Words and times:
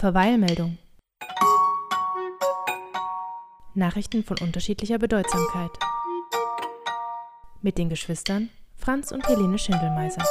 Verweilmeldung. 0.00 0.78
Nachrichten 3.74 4.24
von 4.24 4.38
unterschiedlicher 4.40 4.96
Bedeutsamkeit. 4.96 5.72
Mit 7.60 7.76
den 7.76 7.90
Geschwistern 7.90 8.48
Franz 8.76 9.12
und 9.12 9.28
Helene 9.28 9.58
Schindelmeiser. 9.58 10.24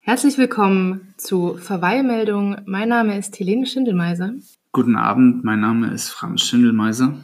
Herzlich 0.00 0.36
willkommen 0.36 1.14
zu 1.16 1.56
Verweilmeldung. 1.56 2.58
Mein 2.66 2.90
Name 2.90 3.16
ist 3.16 3.40
Helene 3.40 3.64
Schindelmeiser. 3.64 4.34
Guten 4.72 4.96
Abend, 4.96 5.44
mein 5.44 5.60
Name 5.60 5.94
ist 5.94 6.10
Franz 6.10 6.42
Schindelmeiser. 6.42 7.14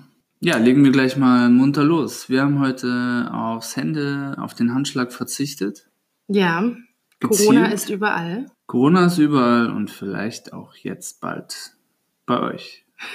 Ja, 0.40 0.56
legen 0.56 0.82
wir 0.82 0.92
gleich 0.92 1.18
mal 1.18 1.50
munter 1.50 1.84
los. 1.84 2.30
Wir 2.30 2.40
haben 2.40 2.60
heute 2.60 3.28
aufs 3.34 3.76
Hände, 3.76 4.34
auf 4.40 4.54
den 4.54 4.72
Handschlag 4.72 5.12
verzichtet. 5.12 5.90
Ja, 6.28 6.64
Gezielt. 7.20 7.48
Corona 7.48 7.66
ist 7.66 7.88
überall. 7.90 8.46
Corona 8.66 9.06
ist 9.06 9.18
überall 9.18 9.70
und 9.70 9.90
vielleicht 9.90 10.52
auch 10.52 10.74
jetzt 10.76 11.20
bald 11.20 11.72
bei 12.26 12.40
euch. 12.40 12.84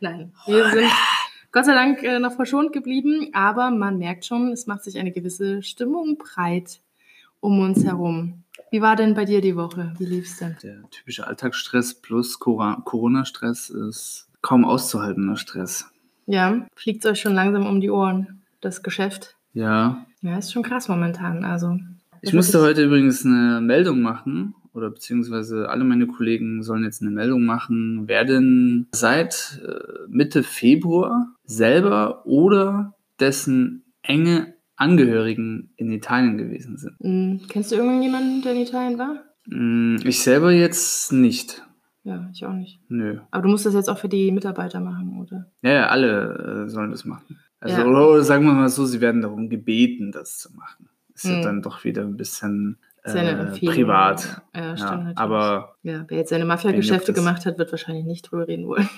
Nein, 0.00 0.32
wir 0.46 0.70
sind 0.70 0.90
Gott 1.50 1.64
sei 1.64 1.74
Dank 1.74 2.02
äh, 2.02 2.18
noch 2.18 2.34
verschont 2.34 2.72
geblieben, 2.72 3.30
aber 3.32 3.70
man 3.70 3.98
merkt 3.98 4.24
schon, 4.26 4.52
es 4.52 4.66
macht 4.66 4.84
sich 4.84 4.98
eine 4.98 5.12
gewisse 5.12 5.62
Stimmung 5.62 6.18
breit 6.18 6.80
um 7.40 7.60
uns 7.60 7.84
herum. 7.84 8.44
Wie 8.70 8.82
war 8.82 8.96
denn 8.96 9.14
bei 9.14 9.24
dir 9.24 9.40
die 9.40 9.56
Woche? 9.56 9.94
Wie 9.98 10.04
lief's 10.04 10.38
denn? 10.38 10.56
Der 10.62 10.82
typische 10.90 11.26
Alltagsstress 11.26 11.94
plus 11.94 12.38
Corona-Stress 12.38 13.70
ist 13.70 14.28
kaum 14.42 14.64
auszuhaltender 14.64 15.36
Stress. 15.36 15.86
Ja, 16.26 16.66
fliegt 16.74 17.06
euch 17.06 17.20
schon 17.20 17.34
langsam 17.34 17.66
um 17.66 17.80
die 17.80 17.90
Ohren, 17.90 18.42
das 18.60 18.82
Geschäft? 18.82 19.37
Ja, 19.58 20.06
Ja, 20.22 20.38
ist 20.38 20.52
schon 20.52 20.62
krass 20.62 20.88
momentan. 20.88 21.44
Also, 21.44 21.78
ich 22.22 22.32
musste 22.32 22.60
heute 22.60 22.84
übrigens 22.84 23.24
eine 23.24 23.60
Meldung 23.60 24.00
machen 24.02 24.54
oder 24.72 24.90
beziehungsweise 24.90 25.68
alle 25.68 25.84
meine 25.84 26.06
Kollegen 26.06 26.62
sollen 26.62 26.84
jetzt 26.84 27.02
eine 27.02 27.10
Meldung 27.10 27.44
machen, 27.44 28.04
wer 28.06 28.24
denn 28.24 28.86
seit 28.92 29.60
äh, 29.66 30.06
Mitte 30.08 30.42
Februar 30.44 31.34
selber 31.44 32.24
oder 32.26 32.94
dessen 33.18 33.84
enge 34.02 34.54
Angehörigen 34.76 35.70
in 35.76 35.90
Italien 35.90 36.38
gewesen 36.38 36.76
sind. 36.76 36.94
Hm, 37.00 37.40
kennst 37.48 37.72
du 37.72 37.76
irgendjemanden, 37.76 38.42
der 38.42 38.52
in 38.52 38.60
Italien 38.60 38.98
war? 38.98 39.16
Mm, 39.46 39.96
Ich 40.04 40.22
selber 40.22 40.52
jetzt 40.52 41.12
nicht. 41.12 41.64
Ja, 42.04 42.28
ich 42.32 42.44
auch 42.46 42.52
nicht. 42.52 42.78
Nö. 42.88 43.18
Aber 43.32 43.42
du 43.42 43.48
musst 43.48 43.66
das 43.66 43.74
jetzt 43.74 43.90
auch 43.90 43.98
für 43.98 44.08
die 44.08 44.30
Mitarbeiter 44.30 44.78
machen, 44.80 45.18
oder? 45.20 45.50
Ja, 45.62 45.72
ja 45.72 45.86
alle 45.88 46.64
äh, 46.66 46.68
sollen 46.68 46.92
das 46.92 47.04
machen. 47.04 47.38
Also, 47.60 47.76
Ja. 47.76 47.86
oder 47.86 48.22
sagen 48.22 48.44
wir 48.44 48.52
mal 48.52 48.68
so, 48.68 48.84
sie 48.86 49.00
werden 49.00 49.20
darum 49.22 49.48
gebeten, 49.48 50.12
das 50.12 50.38
zu 50.38 50.54
machen. 50.54 50.88
Ist 51.14 51.24
ja 51.24 51.36
Hm. 51.36 51.42
dann 51.42 51.62
doch 51.62 51.84
wieder 51.84 52.02
ein 52.02 52.16
bisschen 52.16 52.78
ja 53.04 53.12
äh, 53.14 53.58
privat. 53.58 54.42
Ja, 54.54 54.76
stimmt 54.76 55.04
Ja, 55.06 55.12
aber 55.16 55.76
Ja, 55.82 56.04
wer 56.08 56.18
jetzt 56.18 56.30
seine 56.30 56.44
Mafia-Geschäfte 56.44 57.12
gemacht 57.12 57.46
hat, 57.46 57.58
wird 57.58 57.70
wahrscheinlich 57.72 58.04
nicht 58.04 58.22
drüber 58.30 58.46
reden 58.46 58.66
wollen. 58.66 58.88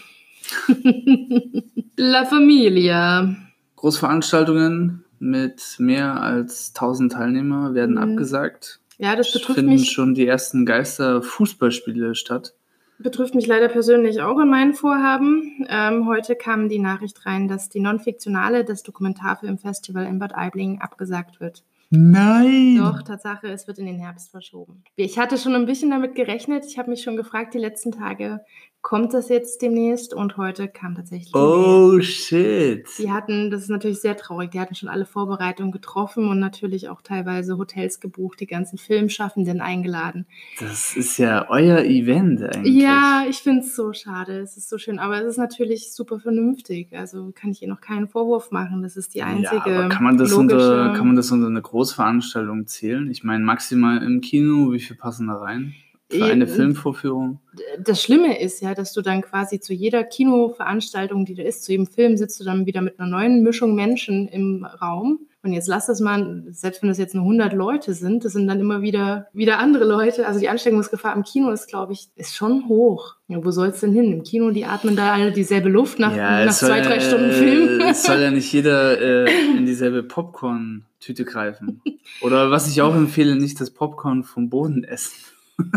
La 1.97 2.25
Familia. 2.25 3.34
Großveranstaltungen 3.77 5.05
mit 5.19 5.77
mehr 5.78 6.20
als 6.20 6.72
1000 6.75 7.12
Teilnehmer 7.12 7.75
werden 7.75 7.97
Mhm. 7.97 8.03
abgesagt. 8.12 8.81
Ja, 8.98 9.16
das 9.16 9.33
betrifft 9.33 9.55
finden 9.58 9.72
mich, 9.72 9.91
schon 9.92 10.14
die 10.14 10.27
ersten 10.27 10.66
Geister-Fußballspiele 10.66 12.14
statt. 12.14 12.55
Betrifft 13.03 13.34
mich 13.34 13.47
leider 13.47 13.69
persönlich 13.69 14.20
auch 14.20 14.39
in 14.39 14.48
meinen 14.48 14.75
Vorhaben. 14.75 15.67
Ähm, 15.69 16.06
heute 16.06 16.37
kam 16.37 16.69
die 16.69 16.79
Nachricht 16.79 17.27
rein, 17.27 17.48
dass 17.48 17.69
die 17.69 17.81
Non-Fiktionale 17.81 18.65
des 18.65 18.83
Dokumentarfilmfestival 18.83 20.06
in 20.06 20.19
Bad 20.19 20.34
Aibling 20.34 20.81
abgesagt 20.81 21.41
wird. 21.41 21.65
Nein! 21.91 22.77
Doch, 22.78 23.03
Tatsache, 23.03 23.48
es 23.48 23.67
wird 23.67 23.78
in 23.78 23.87
den 23.87 23.98
Herbst 23.98 24.31
verschoben. 24.31 24.84
Ich 24.95 25.19
hatte 25.19 25.37
schon 25.37 25.56
ein 25.56 25.67
bisschen 25.67 25.91
damit 25.91 26.15
gerechnet. 26.15 26.65
Ich 26.65 26.78
habe 26.78 26.89
mich 26.89 27.03
schon 27.03 27.16
gefragt, 27.16 27.53
die 27.53 27.59
letzten 27.59 27.91
Tage, 27.91 28.44
kommt 28.82 29.14
das 29.14 29.28
jetzt 29.28 29.62
demnächst? 29.62 30.14
Und 30.14 30.36
heute 30.36 30.68
kam 30.68 30.94
tatsächlich. 30.94 31.32
Mail. 31.32 31.42
Oh 31.42 32.00
shit! 32.00 32.86
Die 32.98 33.10
hatten, 33.10 33.50
das 33.50 33.62
ist 33.62 33.70
natürlich 33.70 34.00
sehr 34.00 34.16
traurig, 34.16 34.50
die 34.50 34.60
hatten 34.60 34.74
schon 34.74 34.88
alle 34.88 35.06
Vorbereitungen 35.06 35.72
getroffen 35.72 36.28
und 36.28 36.38
natürlich 36.38 36.88
auch 36.88 37.02
teilweise 37.02 37.58
Hotels 37.58 38.00
gebucht, 38.00 38.41
die 38.41 38.46
ganzen 38.46 38.78
Filmschaffenden 38.78 39.60
eingeladen. 39.60 40.26
Das 40.58 40.96
ist 40.96 41.18
ja 41.18 41.46
euer 41.48 41.78
Event 41.80 42.42
eigentlich. 42.42 42.74
Ja, 42.74 43.24
ich 43.28 43.38
finde 43.38 43.60
es 43.60 43.76
so 43.76 43.92
schade, 43.92 44.41
es 44.41 44.56
ist 44.56 44.68
so 44.68 44.78
schön, 44.78 44.98
aber 44.98 45.20
es 45.20 45.26
ist 45.26 45.38
natürlich 45.38 45.92
super 45.92 46.20
vernünftig, 46.20 46.88
also 46.92 47.32
kann 47.34 47.50
ich 47.50 47.62
ihr 47.62 47.68
noch 47.68 47.80
keinen 47.80 48.08
Vorwurf 48.08 48.50
machen, 48.50 48.82
das 48.82 48.97
ist 48.97 49.14
die 49.14 49.22
einzige 49.22 49.70
ja, 49.70 49.80
aber 49.80 49.88
kann 49.88 50.04
man, 50.04 50.16
das 50.16 50.30
logische... 50.30 50.56
unter, 50.56 50.94
kann 50.94 51.06
man 51.06 51.16
das 51.16 51.30
unter 51.30 51.47
eine 51.47 51.62
Großveranstaltung 51.62 52.66
zählen? 52.66 53.10
Ich 53.10 53.24
meine, 53.24 53.44
maximal 53.44 54.02
im 54.02 54.20
Kino, 54.20 54.72
wie 54.72 54.80
viel 54.80 54.97
passen 54.97 55.28
da 55.28 55.34
rein? 55.34 55.74
Für 56.08 56.24
eine 56.24 56.48
Filmvorführung? 56.48 57.38
Das 57.78 58.03
Schlimme 58.03 58.41
ist 58.41 58.60
ja, 58.60 58.75
dass 58.75 58.92
du 58.92 59.03
dann 59.03 59.22
quasi 59.22 59.60
zu 59.60 59.72
jeder 59.72 60.04
Kinoveranstaltung, 60.04 61.25
die 61.25 61.34
da 61.34 61.42
ist, 61.42 61.64
zu 61.64 61.72
jedem 61.72 61.86
Film, 61.86 62.16
sitzt 62.16 62.41
du 62.41 62.44
dann 62.44 62.66
wieder 62.66 62.81
mit 62.81 62.98
einer 62.98 63.08
neuen 63.08 63.42
Mischung 63.42 63.75
Menschen 63.75 64.28
im 64.28 64.64
Raum. 64.64 65.20
Und 65.42 65.54
jetzt 65.54 65.69
lass 65.69 65.86
das 65.86 66.00
mal, 66.00 66.44
selbst 66.50 66.82
wenn 66.82 66.91
das 66.91 66.98
jetzt 66.98 67.14
nur 67.14 67.25
100 67.25 67.54
Leute 67.54 67.94
sind, 67.94 68.26
das 68.26 68.34
sind 68.34 68.47
dann 68.47 68.60
immer 68.60 68.82
wieder, 68.82 69.26
wieder 69.32 69.59
andere 69.59 69.84
Leute. 69.86 70.26
Also 70.26 70.38
die 70.38 70.50
Ansteckungsgefahr 70.50 71.16
im 71.16 71.22
Kino 71.22 71.50
ist, 71.50 71.66
glaube 71.66 71.94
ich, 71.94 72.09
ist 72.14 72.36
schon 72.36 72.69
hoch. 72.69 73.14
Ja, 73.26 73.42
wo 73.42 73.50
soll 73.50 73.69
es 73.69 73.80
denn 73.80 73.92
hin? 73.92 74.12
Im 74.12 74.22
Kino, 74.22 74.50
die 74.50 74.66
atmen 74.66 74.97
da 74.97 75.14
alle 75.14 75.32
dieselbe 75.32 75.70
Luft 75.70 75.98
nach, 75.98 76.14
nach 76.14 76.47
es 76.47 76.59
zwei, 76.59 76.66
soll- 76.66 76.82
drei 76.82 77.00
Stunden 77.00 77.30
äh, 77.30 77.32
Film. 77.32 77.80
Es 77.88 78.03
soll 78.03 78.20
ja 78.20 78.30
nicht 78.30 78.53
jeder 78.53 79.00
äh, 79.00 79.30
in 79.56 79.64
dieselbe 79.64 80.03
Popcorn-Tüte 80.03 81.25
greifen. 81.25 81.80
Oder 82.20 82.50
was 82.50 82.69
ich 82.69 82.82
auch 82.82 82.94
empfehle, 83.04 83.34
nicht 83.36 83.59
das 83.62 83.70
Popcorn 83.70 84.25
vom 84.25 84.50
Boden 84.50 84.84
essen. 84.84 85.14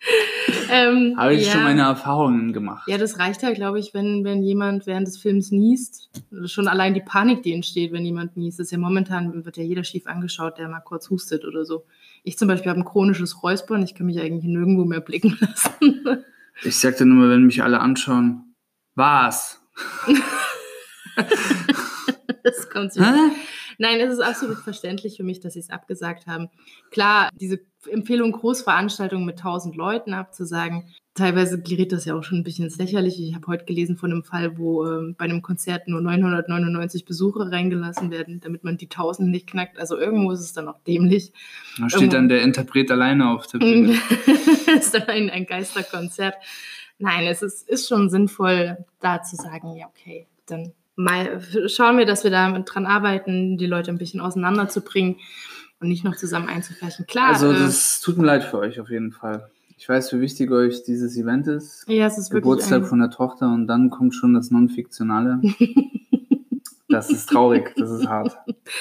ähm, 0.70 1.14
Habe 1.16 1.34
ich 1.34 1.46
ja. 1.46 1.52
schon 1.52 1.64
meine 1.64 1.82
Erfahrungen 1.82 2.52
gemacht. 2.52 2.86
Ja, 2.86 2.98
das 2.98 3.18
reicht 3.18 3.42
ja, 3.42 3.52
glaube 3.52 3.80
ich, 3.80 3.94
wenn, 3.94 4.24
wenn 4.24 4.42
jemand 4.42 4.86
während 4.86 5.08
des 5.08 5.18
Films 5.18 5.50
niest. 5.50 6.10
Schon 6.46 6.68
allein 6.68 6.94
die 6.94 7.00
Panik, 7.00 7.42
die 7.42 7.52
entsteht, 7.52 7.92
wenn 7.92 8.04
jemand 8.04 8.36
niest. 8.36 8.58
Das 8.58 8.66
ist 8.66 8.70
ja 8.70 8.78
momentan, 8.78 9.44
wird 9.44 9.56
ja 9.56 9.64
jeder 9.64 9.84
schief 9.84 10.06
angeschaut, 10.06 10.58
der 10.58 10.68
mal 10.68 10.80
kurz 10.80 11.10
hustet 11.10 11.44
oder 11.44 11.64
so. 11.64 11.84
Ich 12.22 12.38
zum 12.38 12.48
Beispiel 12.48 12.70
habe 12.70 12.80
ein 12.80 12.84
chronisches 12.84 13.42
Räuspern, 13.42 13.82
ich 13.82 13.94
kann 13.94 14.06
mich 14.06 14.20
eigentlich 14.20 14.44
nirgendwo 14.44 14.84
mehr 14.84 15.00
blicken 15.00 15.36
lassen. 15.40 16.24
Ich 16.64 16.76
sagte 16.80 17.06
nur 17.06 17.18
mal, 17.18 17.30
wenn 17.30 17.44
mich 17.44 17.62
alle 17.62 17.78
anschauen, 17.78 18.52
was? 18.96 19.62
das 22.42 22.68
kommt 22.68 22.92
sich. 22.92 23.00
Nein, 23.78 24.00
es 24.00 24.12
ist 24.12 24.20
absolut 24.20 24.58
verständlich 24.58 25.16
für 25.16 25.22
mich, 25.22 25.40
dass 25.40 25.54
sie 25.54 25.60
es 25.60 25.70
abgesagt 25.70 26.26
haben. 26.26 26.48
Klar, 26.90 27.30
diese 27.40 27.60
Empfehlung, 27.88 28.32
Großveranstaltungen 28.32 29.24
mit 29.24 29.38
1000 29.38 29.76
Leuten 29.76 30.14
abzusagen, 30.14 30.92
teilweise 31.14 31.60
gerät 31.60 31.92
das 31.92 32.04
ja 32.04 32.16
auch 32.16 32.24
schon 32.24 32.38
ein 32.38 32.44
bisschen 32.44 32.64
ins 32.64 32.76
Lächerliche. 32.76 33.22
Ich 33.22 33.34
habe 33.36 33.46
heute 33.46 33.64
gelesen 33.64 33.96
von 33.96 34.10
einem 34.10 34.24
Fall, 34.24 34.58
wo 34.58 34.84
ähm, 34.84 35.14
bei 35.16 35.26
einem 35.26 35.42
Konzert 35.42 35.86
nur 35.86 36.00
999 36.00 37.04
Besucher 37.04 37.52
reingelassen 37.52 38.10
werden, 38.10 38.40
damit 38.40 38.64
man 38.64 38.76
die 38.76 38.86
1000 38.86 39.28
nicht 39.28 39.48
knackt. 39.48 39.78
Also 39.78 39.96
irgendwo 39.96 40.32
ist 40.32 40.40
es 40.40 40.52
dann 40.52 40.68
auch 40.68 40.80
dämlich. 40.80 41.32
Da 41.78 41.88
steht 41.88 42.12
dann 42.12 42.28
der 42.28 42.42
Interpret 42.42 42.90
alleine 42.90 43.30
auf 43.30 43.46
der 43.46 43.58
Bühne. 43.58 43.92
ist 44.76 44.94
dann 44.94 45.08
ein, 45.08 45.30
ein 45.30 45.46
Geisterkonzert. 45.46 46.34
Nein, 46.98 47.26
es 47.28 47.42
ist, 47.42 47.68
ist 47.68 47.88
schon 47.88 48.10
sinnvoll, 48.10 48.84
da 49.00 49.22
zu 49.22 49.36
sagen, 49.36 49.76
ja, 49.76 49.86
okay, 49.86 50.26
dann 50.46 50.72
mal 50.98 51.40
schauen 51.66 51.96
wir, 51.96 52.04
dass 52.04 52.24
wir 52.24 52.30
da 52.30 52.50
dran 52.58 52.84
arbeiten, 52.84 53.56
die 53.56 53.66
Leute 53.66 53.90
ein 53.90 53.98
bisschen 53.98 54.20
auseinanderzubringen 54.20 55.16
und 55.80 55.88
nicht 55.88 56.04
noch 56.04 56.16
zusammen 56.16 56.48
einzufärchen. 56.48 57.06
Klar, 57.06 57.28
Also 57.28 57.52
äh, 57.52 57.58
das 57.58 58.00
tut 58.00 58.18
mir 58.18 58.26
leid 58.26 58.44
für 58.44 58.58
euch 58.58 58.80
auf 58.80 58.90
jeden 58.90 59.12
Fall. 59.12 59.48
Ich 59.76 59.88
weiß, 59.88 60.12
wie 60.12 60.20
wichtig 60.20 60.50
euch 60.50 60.82
dieses 60.82 61.16
Event 61.16 61.46
ist. 61.46 61.84
ja, 61.88 62.06
es 62.06 62.18
ist 62.18 62.30
Geburtstag 62.30 62.86
von 62.86 62.98
der 62.98 63.10
Tochter 63.10 63.46
und 63.52 63.68
dann 63.68 63.90
kommt 63.90 64.14
schon 64.14 64.34
das 64.34 64.50
Non-Fiktionale. 64.50 65.40
Das 66.90 67.10
ist 67.10 67.28
traurig, 67.28 67.74
das 67.76 67.90
ist 67.90 68.06
hart. 68.08 68.34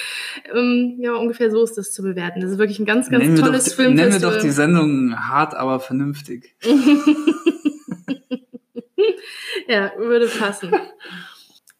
ähm, 0.55 0.95
ja, 0.97 1.13
ungefähr 1.15 1.51
so 1.51 1.61
ist 1.61 1.77
das 1.77 1.91
zu 1.91 2.03
bewerten. 2.03 2.39
Das 2.39 2.51
ist 2.51 2.57
wirklich 2.57 2.79
ein 2.79 2.85
ganz, 2.85 3.09
ganz 3.09 3.21
nennen 3.25 3.35
tolles 3.35 3.77
nennen 3.77 3.97
wir 3.97 3.97
Filmfestival. 3.97 4.33
doch 4.33 4.41
die 4.41 4.49
Sendung 4.49 5.13
hart, 5.13 5.53
aber 5.55 5.81
vernünftig. 5.81 6.55
ja, 9.67 9.91
würde 9.97 10.27
passen. 10.27 10.71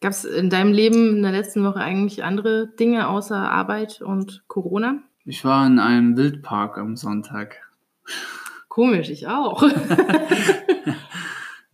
Gab 0.07 0.13
es 0.13 0.23
in 0.23 0.49
deinem 0.49 0.71
Leben 0.71 1.17
in 1.17 1.21
der 1.21 1.33
letzten 1.33 1.65
Woche 1.65 1.81
eigentlich 1.81 2.23
andere 2.23 2.65
Dinge 2.65 3.09
außer 3.09 3.35
Arbeit 3.35 4.01
und 4.01 4.45
Corona? 4.47 4.99
Ich 5.25 5.43
war 5.43 5.67
in 5.67 5.79
einem 5.79 6.15
Wildpark 6.15 6.77
am 6.77 6.95
Sonntag. 6.95 7.57
Komisch, 8.69 9.09
ich 9.09 9.27
auch. 9.27 9.63
Ein 9.63 10.95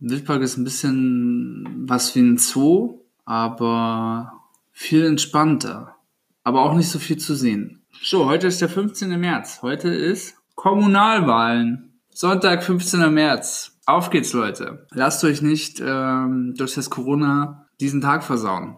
Wildpark 0.00 0.42
ist 0.42 0.56
ein 0.56 0.64
bisschen 0.64 1.84
was 1.86 2.12
wie 2.16 2.22
ein 2.22 2.38
Zoo, 2.38 3.02
aber 3.24 4.32
viel 4.72 5.04
entspannter. 5.04 5.94
Aber 6.42 6.62
auch 6.62 6.74
nicht 6.74 6.88
so 6.88 6.98
viel 6.98 7.18
zu 7.18 7.36
sehen. 7.36 7.84
So, 8.02 8.26
heute 8.26 8.48
ist 8.48 8.60
der 8.60 8.68
15. 8.68 9.10
März. 9.10 9.60
Heute 9.62 9.90
ist 9.90 10.34
Kommunalwahlen. 10.56 12.00
Sonntag, 12.10 12.64
15. 12.64 13.14
März. 13.14 13.78
Auf 13.86 14.10
geht's, 14.10 14.32
Leute. 14.32 14.88
Lasst 14.90 15.22
euch 15.22 15.40
nicht 15.40 15.80
ähm, 15.80 16.54
durch 16.56 16.74
das 16.74 16.90
Corona 16.90 17.63
diesen 17.80 18.00
Tag 18.00 18.24
versauen. 18.24 18.76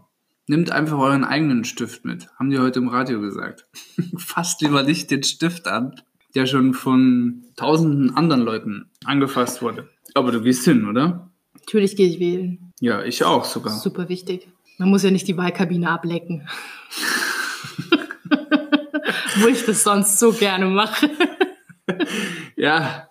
Nehmt 0.48 0.70
einfach 0.70 0.98
euren 0.98 1.24
eigenen 1.24 1.64
Stift 1.64 2.04
mit. 2.04 2.28
Haben 2.38 2.50
die 2.50 2.58
heute 2.58 2.78
im 2.78 2.88
Radio 2.88 3.20
gesagt. 3.20 3.66
Fasst 4.16 4.60
lieber 4.62 4.82
nicht 4.82 5.10
den 5.10 5.22
Stift 5.22 5.66
an, 5.66 6.00
der 6.34 6.46
schon 6.46 6.74
von 6.74 7.44
tausenden 7.56 8.16
anderen 8.16 8.42
Leuten 8.42 8.90
angefasst 9.04 9.62
wurde. 9.62 9.88
Aber 10.14 10.30
du 10.30 10.40
gehst 10.40 10.64
hin, 10.64 10.88
oder? 10.88 11.30
Natürlich 11.54 11.96
gehe 11.96 12.08
ich 12.08 12.20
wählen. 12.20 12.72
Ja, 12.80 13.02
ich 13.02 13.24
auch 13.24 13.44
sogar. 13.44 13.72
Super 13.72 14.08
wichtig. 14.08 14.48
Man 14.78 14.90
muss 14.90 15.02
ja 15.02 15.10
nicht 15.10 15.26
die 15.26 15.36
Wahlkabine 15.36 15.90
ablecken. 15.90 16.46
Wo 19.36 19.48
ich 19.48 19.64
das 19.64 19.82
sonst 19.82 20.18
so 20.18 20.32
gerne 20.32 20.66
mache. 20.66 21.10
Ja, 22.56 23.08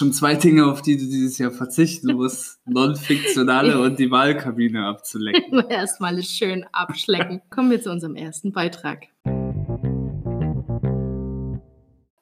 schon 0.00 0.12
zwei 0.14 0.34
Dinge, 0.34 0.64
auf 0.64 0.80
die 0.80 0.96
du 0.96 1.04
dieses 1.04 1.36
Jahr 1.36 1.50
verzichten 1.50 2.14
musst. 2.14 2.58
Non-fiktionale 2.64 3.78
und 3.78 3.98
die 3.98 4.10
Wahlkabine 4.10 4.86
abzulecken. 4.86 5.60
Erstmal 5.68 6.22
schön 6.22 6.64
abschlecken. 6.72 7.42
Kommen 7.50 7.70
wir 7.70 7.82
zu 7.82 7.90
unserem 7.90 8.16
ersten 8.16 8.50
Beitrag. 8.50 9.08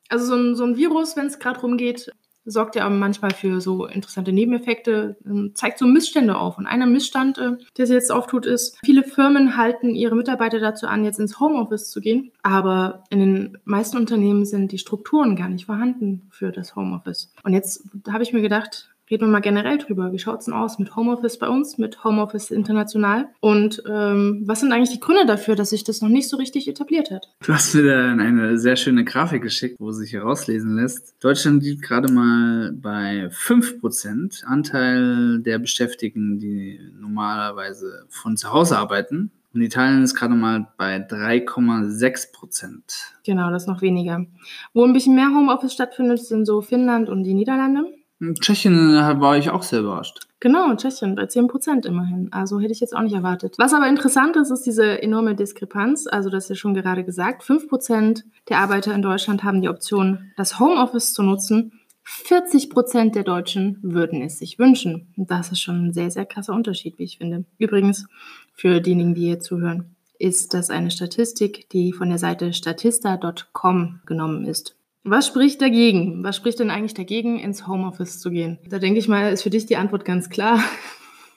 Also 0.09 0.27
so 0.27 0.35
ein, 0.35 0.57
so 0.57 0.65
ein 0.65 0.77
Virus, 0.77 1.17
wenn 1.17 1.27
es 1.27 1.39
gerade 1.39 1.61
rumgeht, 1.61 2.13
sorgt 2.51 2.77
ja 2.77 2.89
manchmal 2.89 3.33
für 3.33 3.61
so 3.61 3.87
interessante 3.87 4.33
Nebeneffekte, 4.33 5.17
ähm, 5.25 5.53
zeigt 5.55 5.79
so 5.79 5.87
Missstände 5.87 6.37
auf. 6.37 6.59
Und 6.59 6.67
einer 6.67 6.87
Missstand, 6.87 7.39
äh, 7.39 7.53
der 7.77 7.87
sich 7.87 7.95
jetzt 7.95 8.13
auftut, 8.13 8.47
ist, 8.47 8.79
viele 8.85 9.03
Firmen 9.03 9.57
halten 9.57 9.95
ihre 9.95 10.17
Mitarbeiter 10.17 10.59
dazu 10.59 10.87
an, 10.87 11.05
jetzt 11.05 11.21
ins 11.21 11.41
Homeoffice 11.41 11.91
zu 11.91 12.01
gehen. 12.01 12.33
Aber 12.43 13.05
in 13.11 13.19
den 13.19 13.59
meisten 13.65 13.97
Unternehmen 13.97 14.45
sind 14.45 14.73
die 14.73 14.79
Strukturen 14.79 15.37
gar 15.37 15.49
nicht 15.49 15.67
vorhanden 15.67 16.29
für 16.31 16.51
das 16.51 16.75
Homeoffice. 16.77 17.33
Und 17.43 17.53
jetzt 17.53 17.85
habe 18.11 18.23
ich 18.23 18.33
mir 18.33 18.43
gedacht, 18.43 18.91
reden 19.11 19.27
wir 19.27 19.29
mal 19.29 19.41
generell 19.41 19.79
drüber. 19.79 20.13
Wie 20.13 20.19
schaut 20.19 20.41
es 20.41 20.45
denn 20.47 20.55
aus 20.55 20.79
mit 20.79 20.97
Homeoffice 20.97 21.39
bei 21.39 21.49
uns, 21.49 21.79
mit 21.79 22.05
Homeoffice 22.05 22.51
international? 22.51 23.29
Und 23.41 23.83
ähm, 23.89 24.43
was 24.45 24.61
sind 24.61 24.73
eigentlich 24.73 24.91
die 24.91 25.01
Gründe 25.01 25.27
dafür, 25.27 25.57
dass 25.57 25.71
sich 25.71 25.85
das 25.85 26.03
noch 26.03 26.09
nicht 26.09 26.29
so 26.29 26.37
richtig 26.37 26.69
etabliert 26.69 27.11
hat? 27.11 27.29
Du 27.45 27.53
hast 27.53 27.75
mir 27.75 27.85
dann 27.85 28.21
eine 28.21 28.59
sehr 28.59 28.77
schöne 28.77 29.05
Grafik 29.05 29.43
geschickt, 29.43 29.77
wo 29.79 29.93
sich 29.93 30.13
herauslesen 30.13 30.77
lässt. 30.77 31.15
Deutschland 31.21 31.63
liegt 31.63 31.83
gerade 31.83 32.13
mal 32.13 32.73
bei 32.73 33.29
5% 33.29 34.45
Anteil 34.45 35.41
der 35.41 35.59
Beschäftigten, 35.59 36.39
die 36.39 36.79
normalerweise 36.99 38.07
von 38.09 38.37
zu 38.37 38.53
Hause 38.53 38.79
arbeiten. 38.79 39.31
Und 39.55 39.63
Italien 39.63 40.03
ist 40.03 40.15
gerade 40.15 40.35
mal 40.35 40.69
bei 40.77 40.99
3,6 40.99 42.33
Prozent. 42.33 43.15
Genau, 43.25 43.51
das 43.51 43.63
ist 43.63 43.69
noch 43.69 43.81
weniger. 43.81 44.27
Wo 44.75 44.85
ein 44.85 44.93
bisschen 44.93 45.15
mehr 45.15 45.29
Homeoffice 45.29 45.73
stattfindet, 45.73 46.21
sind 46.21 46.45
so 46.45 46.61
Finnland 46.61 47.09
und 47.09 47.25
die 47.25 47.35
Niederlande. 47.35 47.87
In 48.21 48.35
Tschechien 48.35 48.95
äh, 48.97 49.21
war 49.21 49.39
ich 49.39 49.51
auch 49.51 49.63
sehr 49.63 49.81
überrascht. 49.81 50.27
Genau, 50.41 50.75
Tschechien 50.75 51.15
bei 51.15 51.27
10 51.27 51.49
Prozent 51.49 51.87
immerhin. 51.87 52.29
Also 52.33 52.61
hätte 52.61 52.73
ich 52.73 52.81
jetzt 52.81 52.95
auch 52.95 53.03
nicht 53.03 53.15
erwartet. 53.15 53.55
Was 53.59 53.75
aber 53.75 53.89
interessant 53.89 54.37
ist, 54.37 54.51
ist 54.51 54.67
diese 54.67 55.03
enorme 55.03 55.35
Diskrepanz. 55.35 56.07
Also 56.07 56.31
das 56.31 56.45
ist 56.45 56.51
ja 56.51 56.57
schon 56.57 56.75
gerade 56.75 57.05
gesagt. 57.05 57.43
5 57.43 57.69
Prozent 57.69 58.25
der 58.49 58.59
Arbeiter 58.59 58.95
in 58.95 59.03
Deutschland 59.03 59.45
haben 59.45 59.61
die 59.61 59.69
Option, 59.69 60.33
das 60.37 60.59
Homeoffice 60.59 61.15
zu 61.15 61.23
nutzen. 61.23 61.73
40 62.05 62.71
Prozent 62.71 63.15
der 63.15 63.23
Deutschen 63.23 63.79
würden 63.83 64.23
es 64.23 64.39
sich 64.39 64.59
wünschen. 64.59 65.13
Das 65.17 65.53
ist 65.53 65.61
schon 65.61 65.89
ein 65.89 65.93
sehr, 65.93 66.11
sehr 66.11 66.25
krasser 66.25 66.55
Unterschied, 66.55 66.99
wie 66.99 67.05
ich 67.05 67.19
finde. 67.19 67.45
Übrigens, 67.59 68.07
für 68.55 68.81
diejenigen, 68.81 69.15
die 69.15 69.27
hier 69.27 69.41
zuhören, 69.41 69.95
ist 70.19 70.55
das 70.55 70.71
eine 70.71 70.91
Statistik, 70.91 71.69
die 71.71 71.93
von 71.93 72.09
der 72.09 72.19
Seite 72.19 72.53
statista.com 72.53 74.01
genommen 74.07 74.47
ist. 74.47 74.78
Was 75.11 75.27
spricht 75.27 75.63
dagegen? 75.63 76.23
Was 76.23 76.37
spricht 76.37 76.61
denn 76.61 76.71
eigentlich 76.71 76.95
dagegen, 76.95 77.39
ins 77.39 77.67
Homeoffice 77.67 78.19
zu 78.21 78.31
gehen? 78.31 78.59
Da 78.69 78.79
denke 78.79 78.99
ich 78.99 79.09
mal, 79.09 79.33
ist 79.33 79.43
für 79.43 79.51
dich 79.51 79.67
die 79.67 79.77
Antwort 79.77 80.05
ganz 80.05 80.29
klar. 80.29 80.63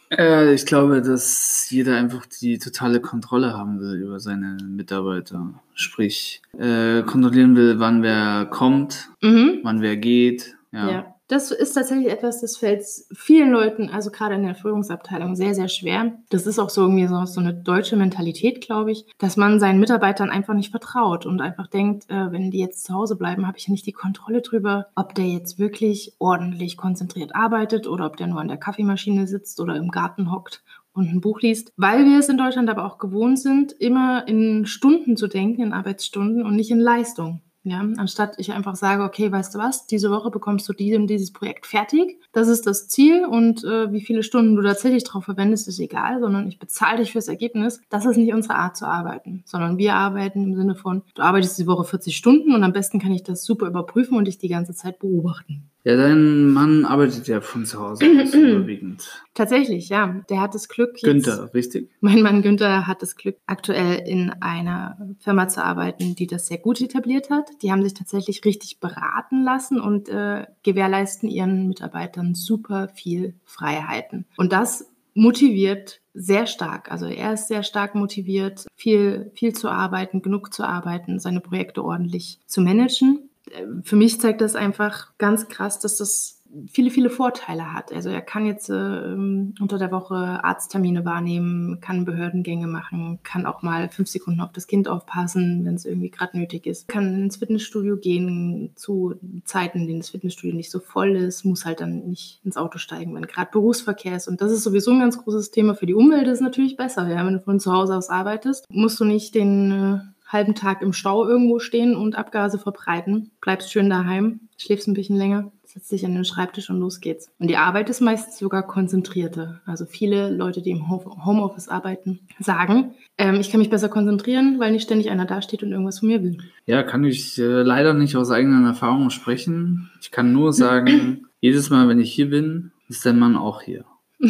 Äh, 0.09 0.53
ich 0.53 0.65
glaube, 0.65 1.01
dass 1.01 1.69
jeder 1.69 1.95
einfach 1.95 2.25
die 2.25 2.59
totale 2.59 2.99
Kontrolle 2.99 3.53
haben 3.57 3.79
will 3.79 3.95
über 4.01 4.19
seine 4.19 4.57
Mitarbeiter. 4.67 5.53
Sprich, 5.73 6.41
äh, 6.59 7.01
kontrollieren 7.03 7.55
will, 7.55 7.79
wann 7.79 8.03
wer 8.03 8.45
kommt, 8.45 9.09
Mhm. 9.21 9.59
wann 9.63 9.81
wer 9.81 9.95
geht. 9.95 10.57
Ja. 10.73 10.91
Ja. 10.91 11.15
Das 11.31 11.49
ist 11.49 11.71
tatsächlich 11.71 12.11
etwas, 12.11 12.41
das 12.41 12.57
fällt 12.57 12.83
vielen 13.13 13.51
Leuten, 13.51 13.87
also 13.87 14.11
gerade 14.11 14.35
in 14.35 14.43
der 14.43 14.53
Führungsabteilung, 14.53 15.37
sehr, 15.37 15.55
sehr 15.55 15.69
schwer. 15.69 16.11
Das 16.29 16.45
ist 16.45 16.59
auch 16.59 16.69
so 16.69 16.81
irgendwie 16.81 17.07
so, 17.07 17.23
so 17.23 17.39
eine 17.39 17.53
deutsche 17.53 17.95
Mentalität, 17.95 18.59
glaube 18.59 18.91
ich, 18.91 19.05
dass 19.17 19.37
man 19.37 19.57
seinen 19.61 19.79
Mitarbeitern 19.79 20.29
einfach 20.29 20.53
nicht 20.53 20.71
vertraut 20.71 21.25
und 21.25 21.39
einfach 21.39 21.67
denkt, 21.67 22.09
äh, 22.09 22.33
wenn 22.33 22.51
die 22.51 22.59
jetzt 22.59 22.83
zu 22.83 22.93
Hause 22.93 23.15
bleiben, 23.15 23.47
habe 23.47 23.57
ich 23.57 23.65
ja 23.65 23.71
nicht 23.71 23.85
die 23.85 23.93
Kontrolle 23.93 24.41
drüber, 24.41 24.87
ob 24.93 25.15
der 25.15 25.25
jetzt 25.25 25.57
wirklich 25.57 26.15
ordentlich 26.19 26.75
konzentriert 26.75 27.33
arbeitet 27.33 27.87
oder 27.87 28.07
ob 28.07 28.17
der 28.17 28.27
nur 28.27 28.41
an 28.41 28.49
der 28.49 28.57
Kaffeemaschine 28.57 29.25
sitzt 29.25 29.61
oder 29.61 29.77
im 29.77 29.87
Garten 29.87 30.33
hockt 30.33 30.61
und 30.91 31.13
ein 31.13 31.21
Buch 31.21 31.39
liest, 31.39 31.71
weil 31.77 32.03
wir 32.03 32.19
es 32.19 32.27
in 32.27 32.37
Deutschland 32.37 32.69
aber 32.69 32.83
auch 32.83 32.97
gewohnt 32.97 33.39
sind, 33.39 33.71
immer 33.71 34.27
in 34.27 34.65
Stunden 34.65 35.15
zu 35.15 35.27
denken, 35.27 35.61
in 35.61 35.71
Arbeitsstunden 35.71 36.45
und 36.45 36.57
nicht 36.57 36.71
in 36.71 36.81
Leistung. 36.81 37.39
Ja, 37.63 37.79
anstatt 37.97 38.35
ich 38.39 38.51
einfach 38.53 38.75
sage, 38.75 39.03
okay, 39.03 39.31
weißt 39.31 39.53
du 39.53 39.59
was, 39.59 39.85
diese 39.85 40.09
Woche 40.09 40.31
bekommst 40.31 40.67
du 40.67 40.73
diesem, 40.73 41.05
dieses 41.05 41.31
Projekt 41.31 41.67
fertig. 41.67 42.19
Das 42.31 42.47
ist 42.47 42.65
das 42.65 42.87
Ziel 42.87 43.23
und 43.23 43.63
äh, 43.63 43.91
wie 43.93 44.01
viele 44.01 44.23
Stunden 44.23 44.55
du 44.55 44.63
tatsächlich 44.63 45.03
drauf 45.03 45.25
verwendest, 45.25 45.67
ist 45.67 45.79
egal, 45.79 46.19
sondern 46.19 46.47
ich 46.47 46.57
bezahle 46.57 46.97
dich 46.97 47.11
fürs 47.11 47.27
Ergebnis. 47.27 47.79
Das 47.89 48.05
ist 48.05 48.17
nicht 48.17 48.33
unsere 48.33 48.55
Art 48.55 48.77
zu 48.77 48.87
arbeiten, 48.87 49.43
sondern 49.45 49.77
wir 49.77 49.93
arbeiten 49.93 50.43
im 50.43 50.55
Sinne 50.55 50.73
von, 50.73 51.03
du 51.13 51.21
arbeitest 51.21 51.59
die 51.59 51.67
Woche 51.67 51.83
40 51.83 52.17
Stunden 52.17 52.55
und 52.55 52.63
am 52.63 52.73
besten 52.73 52.99
kann 52.99 53.11
ich 53.11 53.21
das 53.21 53.45
super 53.45 53.67
überprüfen 53.67 54.17
und 54.17 54.25
dich 54.25 54.39
die 54.39 54.49
ganze 54.49 54.73
Zeit 54.73 54.97
beobachten. 54.97 55.70
Ja, 55.83 55.95
dein 55.95 56.51
Mann 56.51 56.85
arbeitet 56.85 57.27
ja 57.27 57.41
von 57.41 57.65
zu 57.65 57.79
Hause 57.79 58.05
aus 58.21 58.33
überwiegend. 58.33 59.23
Tatsächlich, 59.33 59.89
ja. 59.89 60.21
Der 60.29 60.41
hat 60.41 60.53
das 60.53 60.67
Glück. 60.67 60.93
Jetzt, 60.93 61.03
Günther, 61.03 61.53
richtig? 61.53 61.89
Mein 62.01 62.21
Mann 62.21 62.41
Günther 62.41 62.85
hat 62.85 63.01
das 63.01 63.15
Glück, 63.15 63.37
aktuell 63.47 64.07
in 64.07 64.31
einer 64.41 64.97
Firma 65.19 65.47
zu 65.47 65.63
arbeiten, 65.63 66.15
die 66.15 66.27
das 66.27 66.47
sehr 66.47 66.59
gut 66.59 66.81
etabliert 66.81 67.29
hat. 67.29 67.49
Die 67.63 67.71
haben 67.71 67.83
sich 67.83 67.93
tatsächlich 67.93 68.45
richtig 68.45 68.79
beraten 68.79 69.43
lassen 69.43 69.79
und 69.81 70.09
äh, 70.09 70.45
gewährleisten 70.63 71.29
ihren 71.29 71.67
Mitarbeitern 71.67 72.35
super 72.35 72.89
viel 72.89 73.33
Freiheiten. 73.45 74.25
Und 74.37 74.53
das 74.53 74.85
motiviert 75.13 76.01
sehr 76.13 76.45
stark. 76.45 76.91
Also 76.91 77.05
er 77.05 77.33
ist 77.33 77.47
sehr 77.47 77.63
stark 77.63 77.95
motiviert, 77.95 78.65
viel, 78.75 79.31
viel 79.33 79.53
zu 79.53 79.69
arbeiten, 79.69 80.21
genug 80.21 80.53
zu 80.53 80.63
arbeiten, 80.63 81.19
seine 81.19 81.39
Projekte 81.39 81.83
ordentlich 81.83 82.39
zu 82.45 82.61
managen. 82.61 83.29
Äh, 83.49 83.65
Für 83.83 83.95
mich 83.95 84.19
zeigt 84.19 84.41
das 84.41 84.55
einfach 84.55 85.17
ganz 85.17 85.47
krass, 85.47 85.79
dass 85.79 85.97
das 85.97 86.41
viele, 86.71 86.89
viele 86.89 87.09
Vorteile 87.09 87.73
hat. 87.73 87.91
Also 87.93 88.09
er 88.09 88.21
kann 88.21 88.45
jetzt 88.45 88.69
äh, 88.69 88.73
ähm, 88.73 89.53
unter 89.59 89.77
der 89.77 89.91
Woche 89.91 90.15
Arzttermine 90.15 91.05
wahrnehmen, 91.05 91.79
kann 91.79 92.05
Behördengänge 92.05 92.67
machen, 92.67 93.19
kann 93.23 93.45
auch 93.45 93.61
mal 93.61 93.89
fünf 93.89 94.09
Sekunden 94.09 94.41
auf 94.41 94.51
das 94.51 94.67
Kind 94.67 94.87
aufpassen, 94.87 95.65
wenn 95.65 95.75
es 95.75 95.85
irgendwie 95.85 96.09
gerade 96.09 96.37
nötig 96.37 96.65
ist, 96.67 96.87
kann 96.87 97.23
ins 97.23 97.37
Fitnessstudio 97.37 97.97
gehen 97.97 98.71
zu 98.75 99.15
Zeiten, 99.45 99.81
in 99.81 99.87
denen 99.87 99.99
das 99.99 100.09
Fitnessstudio 100.09 100.55
nicht 100.55 100.71
so 100.71 100.79
voll 100.79 101.15
ist, 101.15 101.45
muss 101.45 101.65
halt 101.65 101.79
dann 101.79 102.07
nicht 102.07 102.41
ins 102.43 102.57
Auto 102.57 102.77
steigen, 102.77 103.15
wenn 103.15 103.27
gerade 103.27 103.51
Berufsverkehr 103.51 104.17
ist. 104.17 104.27
Und 104.27 104.41
das 104.41 104.51
ist 104.51 104.63
sowieso 104.63 104.91
ein 104.91 104.99
ganz 104.99 105.17
großes 105.17 105.51
Thema 105.51 105.75
für 105.75 105.85
die 105.85 105.95
Umwelt, 105.95 106.27
ist 106.27 106.41
natürlich 106.41 106.75
besser. 106.75 107.07
Ja? 107.07 107.25
Wenn 107.25 107.33
du 107.33 107.39
von 107.39 107.59
zu 107.59 107.71
Hause 107.71 107.95
aus 107.95 108.09
arbeitest, 108.09 108.65
musst 108.69 108.99
du 108.99 109.05
nicht 109.05 109.35
den 109.35 109.71
äh, 109.71 109.99
halben 110.31 110.55
Tag 110.55 110.81
im 110.81 110.93
Stau 110.93 111.27
irgendwo 111.27 111.59
stehen 111.59 111.95
und 111.95 112.15
Abgase 112.15 112.57
verbreiten. 112.59 113.31
Bleibst 113.41 113.71
schön 113.71 113.89
daheim, 113.89 114.39
schläfst 114.57 114.87
ein 114.87 114.93
bisschen 114.93 115.17
länger, 115.17 115.51
setzt 115.65 115.91
dich 115.91 116.05
an 116.05 116.13
den 116.13 116.25
Schreibtisch 116.25 116.69
und 116.69 116.79
los 116.79 116.99
geht's. 117.01 117.29
Und 117.39 117.49
die 117.49 117.57
Arbeit 117.57 117.89
ist 117.89 118.01
meistens 118.01 118.37
sogar 118.37 118.63
konzentrierter. 118.67 119.61
Also 119.65 119.85
viele 119.85 120.29
Leute, 120.29 120.61
die 120.61 120.71
im 120.71 120.89
Ho- 120.89 121.17
Homeoffice 121.25 121.67
arbeiten, 121.69 122.19
sagen, 122.39 122.93
ähm, 123.17 123.35
ich 123.39 123.49
kann 123.51 123.59
mich 123.59 123.69
besser 123.69 123.89
konzentrieren, 123.89 124.59
weil 124.59 124.71
nicht 124.71 124.83
ständig 124.83 125.09
einer 125.09 125.25
dasteht 125.25 125.63
und 125.63 125.71
irgendwas 125.71 125.99
von 125.99 126.07
mir 126.09 126.23
will. 126.23 126.37
Ja, 126.65 126.83
kann 126.83 127.03
ich 127.03 127.37
äh, 127.39 127.61
leider 127.63 127.93
nicht 127.93 128.15
aus 128.15 128.31
eigenen 128.31 128.65
Erfahrungen 128.65 129.09
sprechen. 129.11 129.89
Ich 130.01 130.11
kann 130.11 130.31
nur 130.33 130.53
sagen, 130.53 131.27
jedes 131.39 131.69
Mal, 131.69 131.87
wenn 131.87 131.99
ich 131.99 132.11
hier 132.13 132.29
bin, 132.29 132.71
ist 132.89 133.03
der 133.05 133.13
Mann 133.13 133.35
auch 133.35 133.61
hier. 133.61 133.85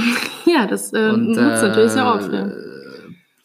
Ja, 0.46 0.66
das 0.68 0.92
äh, 0.92 1.10
Und 1.12 1.28
nutzt 1.28 1.38
natürlich 1.62 1.92
sehr 1.92 2.06
oft. 2.14 2.32
Ja. 2.34 2.48
äh, 2.48 2.54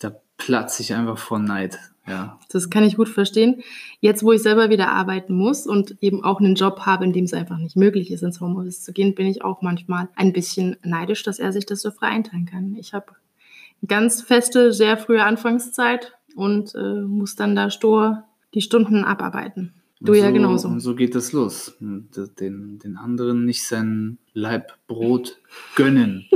da 0.01 0.13
platze 0.39 0.83
ich 0.83 0.93
einfach 0.95 1.19
vor 1.19 1.39
Neid. 1.39 1.79
Ja. 2.09 2.39
Das 2.51 2.71
kann 2.71 2.85
ich 2.85 2.97
gut 2.97 3.09
verstehen. 3.09 3.63
Jetzt, 4.01 4.23
wo 4.23 4.33
ich 4.33 4.43
selber 4.43 4.71
wieder 4.71 4.91
arbeiten 4.91 5.35
muss 5.35 5.67
und 5.67 5.97
eben 6.01 6.23
auch 6.23 6.41
einen 6.41 6.55
Job 6.55 6.81
habe, 6.81 7.05
in 7.05 7.13
dem 7.13 7.25
es 7.25 7.33
einfach 7.33 7.59
nicht 7.59 7.77
möglich 7.77 8.11
ist, 8.11 8.23
ins 8.23 8.41
Homeoffice 8.41 8.85
zu 8.85 8.93
gehen, 8.93 9.15
bin 9.15 9.27
ich 9.27 9.43
auch 9.43 9.63
manchmal 9.63 10.09
ein 10.15 10.33
bisschen 10.33 10.77
neidisch, 10.85 11.23
dass 11.23 11.39
er 11.39 11.53
sich 11.53 11.67
das 11.67 11.83
so 11.83 11.91
frei 11.91 12.09
einteilen 12.09 12.47
kann. 12.47 12.77
Ich 12.77 12.95
habe 12.95 13.07
ganz 13.87 14.23
feste, 14.23 14.73
sehr 14.73 14.97
frühe 14.97 15.25
Anfangszeit 15.25 16.13
und 16.35 16.75
äh, 16.75 17.01
muss 17.03 17.35
dann 17.35 17.57
da 17.57 17.71
stur 17.71 18.25
die 18.55 18.61
Stunden 18.61 19.05
abarbeiten. 19.05 19.75
Du 20.01 20.13
Und 20.13 20.19
ja 20.19 20.27
so, 20.27 20.33
genauso. 20.33 20.69
Und 20.69 20.81
so 20.81 20.95
geht 20.95 21.15
das 21.15 21.33
los. 21.33 21.77
Und 21.81 22.11
Den, 22.39 22.79
den 22.79 22.97
anderen 22.97 23.45
nicht 23.45 23.67
sein 23.67 24.19
Leib 24.35 24.75
Brot 24.87 25.39
gönnen. 25.75 26.27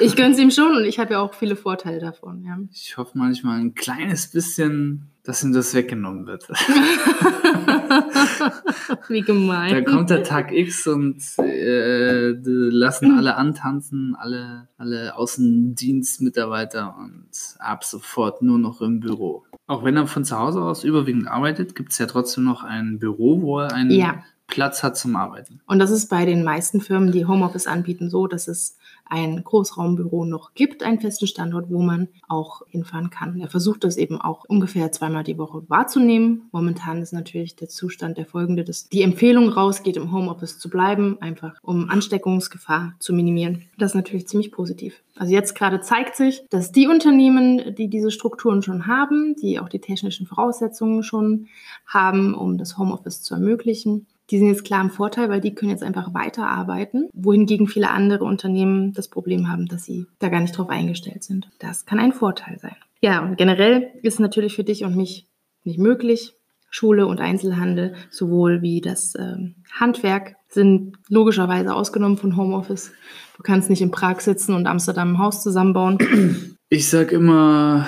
Ich 0.00 0.16
gönn's 0.16 0.38
ihm 0.38 0.50
schon 0.50 0.76
und 0.76 0.84
ich 0.84 0.98
habe 0.98 1.14
ja 1.14 1.20
auch 1.20 1.34
viele 1.34 1.56
Vorteile 1.56 2.00
davon. 2.00 2.44
Ja. 2.44 2.58
Ich 2.72 2.96
hoffe 2.96 3.16
manchmal 3.16 3.60
ein 3.60 3.74
kleines 3.74 4.30
bisschen, 4.30 5.10
dass 5.22 5.42
ihm 5.42 5.52
das 5.52 5.74
weggenommen 5.74 6.26
wird. 6.26 6.48
Wie 9.08 9.22
gemein. 9.22 9.74
Dann 9.74 9.84
kommt 9.84 10.10
der 10.10 10.22
Tag 10.22 10.52
X 10.52 10.86
und 10.86 11.22
äh, 11.38 12.32
lassen 12.44 13.16
alle 13.16 13.36
antanzen, 13.36 14.16
alle, 14.18 14.68
alle 14.78 15.16
Außendienstmitarbeiter 15.16 16.96
und 16.98 17.28
ab 17.58 17.84
sofort 17.84 18.42
nur 18.42 18.58
noch 18.58 18.80
im 18.80 19.00
Büro. 19.00 19.44
Auch 19.66 19.84
wenn 19.84 19.96
er 19.96 20.06
von 20.06 20.24
zu 20.24 20.38
Hause 20.38 20.62
aus 20.62 20.84
überwiegend 20.84 21.28
arbeitet, 21.28 21.74
gibt 21.74 21.92
es 21.92 21.98
ja 21.98 22.06
trotzdem 22.06 22.44
noch 22.44 22.62
ein 22.62 22.98
Büro, 22.98 23.42
wo 23.42 23.60
er 23.60 23.72
einen 23.72 23.90
Ja. 23.90 24.22
Platz 24.46 24.82
hat 24.82 24.96
zum 24.96 25.16
Arbeiten. 25.16 25.60
Und 25.66 25.78
das 25.78 25.90
ist 25.90 26.08
bei 26.08 26.24
den 26.24 26.44
meisten 26.44 26.80
Firmen, 26.80 27.12
die 27.12 27.26
Homeoffice 27.26 27.66
anbieten, 27.66 28.10
so, 28.10 28.26
dass 28.26 28.48
es 28.48 28.78
ein 29.08 29.42
Großraumbüro 29.42 30.24
noch 30.24 30.54
gibt, 30.54 30.82
einen 30.82 31.00
festen 31.00 31.26
Standort, 31.26 31.70
wo 31.70 31.80
man 31.80 32.08
auch 32.28 32.62
hinfahren 32.68 33.10
kann. 33.10 33.40
Er 33.40 33.48
versucht 33.48 33.84
das 33.84 33.96
eben 33.96 34.20
auch 34.20 34.44
ungefähr 34.46 34.90
zweimal 34.92 35.24
die 35.24 35.38
Woche 35.38 35.62
wahrzunehmen. 35.68 36.48
Momentan 36.52 37.02
ist 37.02 37.12
natürlich 37.12 37.56
der 37.56 37.68
Zustand 37.68 38.18
der 38.18 38.26
folgende, 38.26 38.64
dass 38.64 38.88
die 38.88 39.02
Empfehlung 39.02 39.48
rausgeht, 39.48 39.96
im 39.96 40.12
Homeoffice 40.12 40.58
zu 40.58 40.68
bleiben, 40.68 41.18
einfach 41.20 41.54
um 41.62 41.88
Ansteckungsgefahr 41.88 42.94
zu 42.98 43.12
minimieren. 43.12 43.62
Das 43.78 43.92
ist 43.92 43.96
natürlich 43.96 44.26
ziemlich 44.26 44.52
positiv. 44.52 45.02
Also 45.16 45.32
jetzt 45.32 45.54
gerade 45.54 45.80
zeigt 45.80 46.16
sich, 46.16 46.44
dass 46.50 46.72
die 46.72 46.88
Unternehmen, 46.88 47.74
die 47.74 47.88
diese 47.88 48.10
Strukturen 48.10 48.62
schon 48.62 48.86
haben, 48.86 49.34
die 49.36 49.60
auch 49.60 49.68
die 49.68 49.80
technischen 49.80 50.26
Voraussetzungen 50.26 51.02
schon 51.02 51.46
haben, 51.86 52.34
um 52.34 52.58
das 52.58 52.76
Homeoffice 52.76 53.22
zu 53.22 53.34
ermöglichen, 53.34 54.06
die 54.30 54.38
sind 54.38 54.48
jetzt 54.48 54.64
klar 54.64 54.82
im 54.82 54.90
Vorteil, 54.90 55.28
weil 55.28 55.40
die 55.40 55.54
können 55.54 55.70
jetzt 55.70 55.82
einfach 55.82 56.12
weiterarbeiten, 56.14 57.08
wohingegen 57.12 57.68
viele 57.68 57.90
andere 57.90 58.24
Unternehmen 58.24 58.92
das 58.92 59.08
Problem 59.08 59.48
haben, 59.48 59.66
dass 59.66 59.84
sie 59.84 60.06
da 60.18 60.28
gar 60.28 60.40
nicht 60.40 60.56
drauf 60.56 60.68
eingestellt 60.68 61.22
sind. 61.22 61.48
Das 61.58 61.86
kann 61.86 61.98
ein 61.98 62.12
Vorteil 62.12 62.58
sein. 62.58 62.76
Ja, 63.00 63.22
und 63.22 63.36
generell 63.38 63.90
ist 64.02 64.20
natürlich 64.20 64.56
für 64.56 64.64
dich 64.64 64.84
und 64.84 64.96
mich 64.96 65.26
nicht 65.64 65.78
möglich. 65.78 66.32
Schule 66.70 67.06
und 67.06 67.20
Einzelhandel 67.20 67.94
sowohl 68.10 68.60
wie 68.60 68.80
das 68.80 69.14
ähm, 69.16 69.54
Handwerk 69.72 70.36
sind 70.48 70.96
logischerweise 71.08 71.74
ausgenommen 71.74 72.18
von 72.18 72.36
Homeoffice. 72.36 72.92
Du 73.36 73.42
kannst 73.42 73.70
nicht 73.70 73.82
in 73.82 73.90
Prag 73.90 74.20
sitzen 74.20 74.54
und 74.54 74.66
Amsterdam 74.66 75.14
ein 75.14 75.18
Haus 75.18 75.42
zusammenbauen. 75.42 76.56
Ich 76.68 76.88
sag 76.88 77.12
immer, 77.12 77.86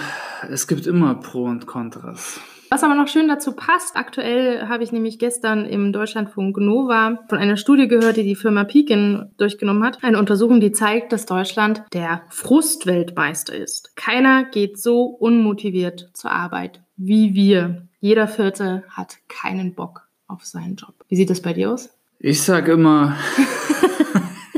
es 0.48 0.68
gibt 0.68 0.86
immer 0.86 1.16
Pro 1.16 1.46
und 1.46 1.66
Kontras. 1.66 2.40
Was 2.70 2.84
aber 2.84 2.94
noch 2.94 3.08
schön 3.08 3.28
dazu 3.28 3.52
passt, 3.52 3.96
aktuell 3.96 4.68
habe 4.68 4.84
ich 4.84 4.92
nämlich 4.92 5.18
gestern 5.18 5.64
im 5.64 5.92
Deutschlandfunk 5.92 6.58
Nova 6.58 7.20
von 7.28 7.38
einer 7.38 7.56
Studie 7.56 7.88
gehört, 7.88 8.18
die 8.18 8.24
die 8.24 8.36
Firma 8.36 8.64
Pekin 8.64 9.30
durchgenommen 9.38 9.84
hat. 9.84 10.04
Eine 10.04 10.18
Untersuchung, 10.18 10.60
die 10.60 10.72
zeigt, 10.72 11.12
dass 11.12 11.24
Deutschland 11.24 11.82
der 11.94 12.22
Frustweltmeister 12.28 13.54
ist. 13.54 13.96
Keiner 13.96 14.44
geht 14.44 14.78
so 14.78 15.04
unmotiviert 15.04 16.10
zur 16.12 16.30
Arbeit 16.30 16.82
wie 16.98 17.34
wir. 17.34 17.86
Jeder 18.00 18.28
Vierte 18.28 18.84
hat 18.90 19.16
keinen 19.28 19.74
Bock 19.74 20.08
auf 20.26 20.44
seinen 20.44 20.76
Job. 20.76 20.94
Wie 21.08 21.16
sieht 21.16 21.30
das 21.30 21.40
bei 21.40 21.54
dir 21.54 21.72
aus? 21.72 21.90
Ich 22.18 22.42
sag 22.42 22.68
immer, 22.68 23.16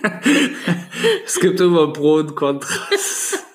es 1.24 1.38
gibt 1.38 1.60
immer 1.60 1.92
Pro 1.92 2.14
und 2.14 2.34
Kontras. 2.34 3.44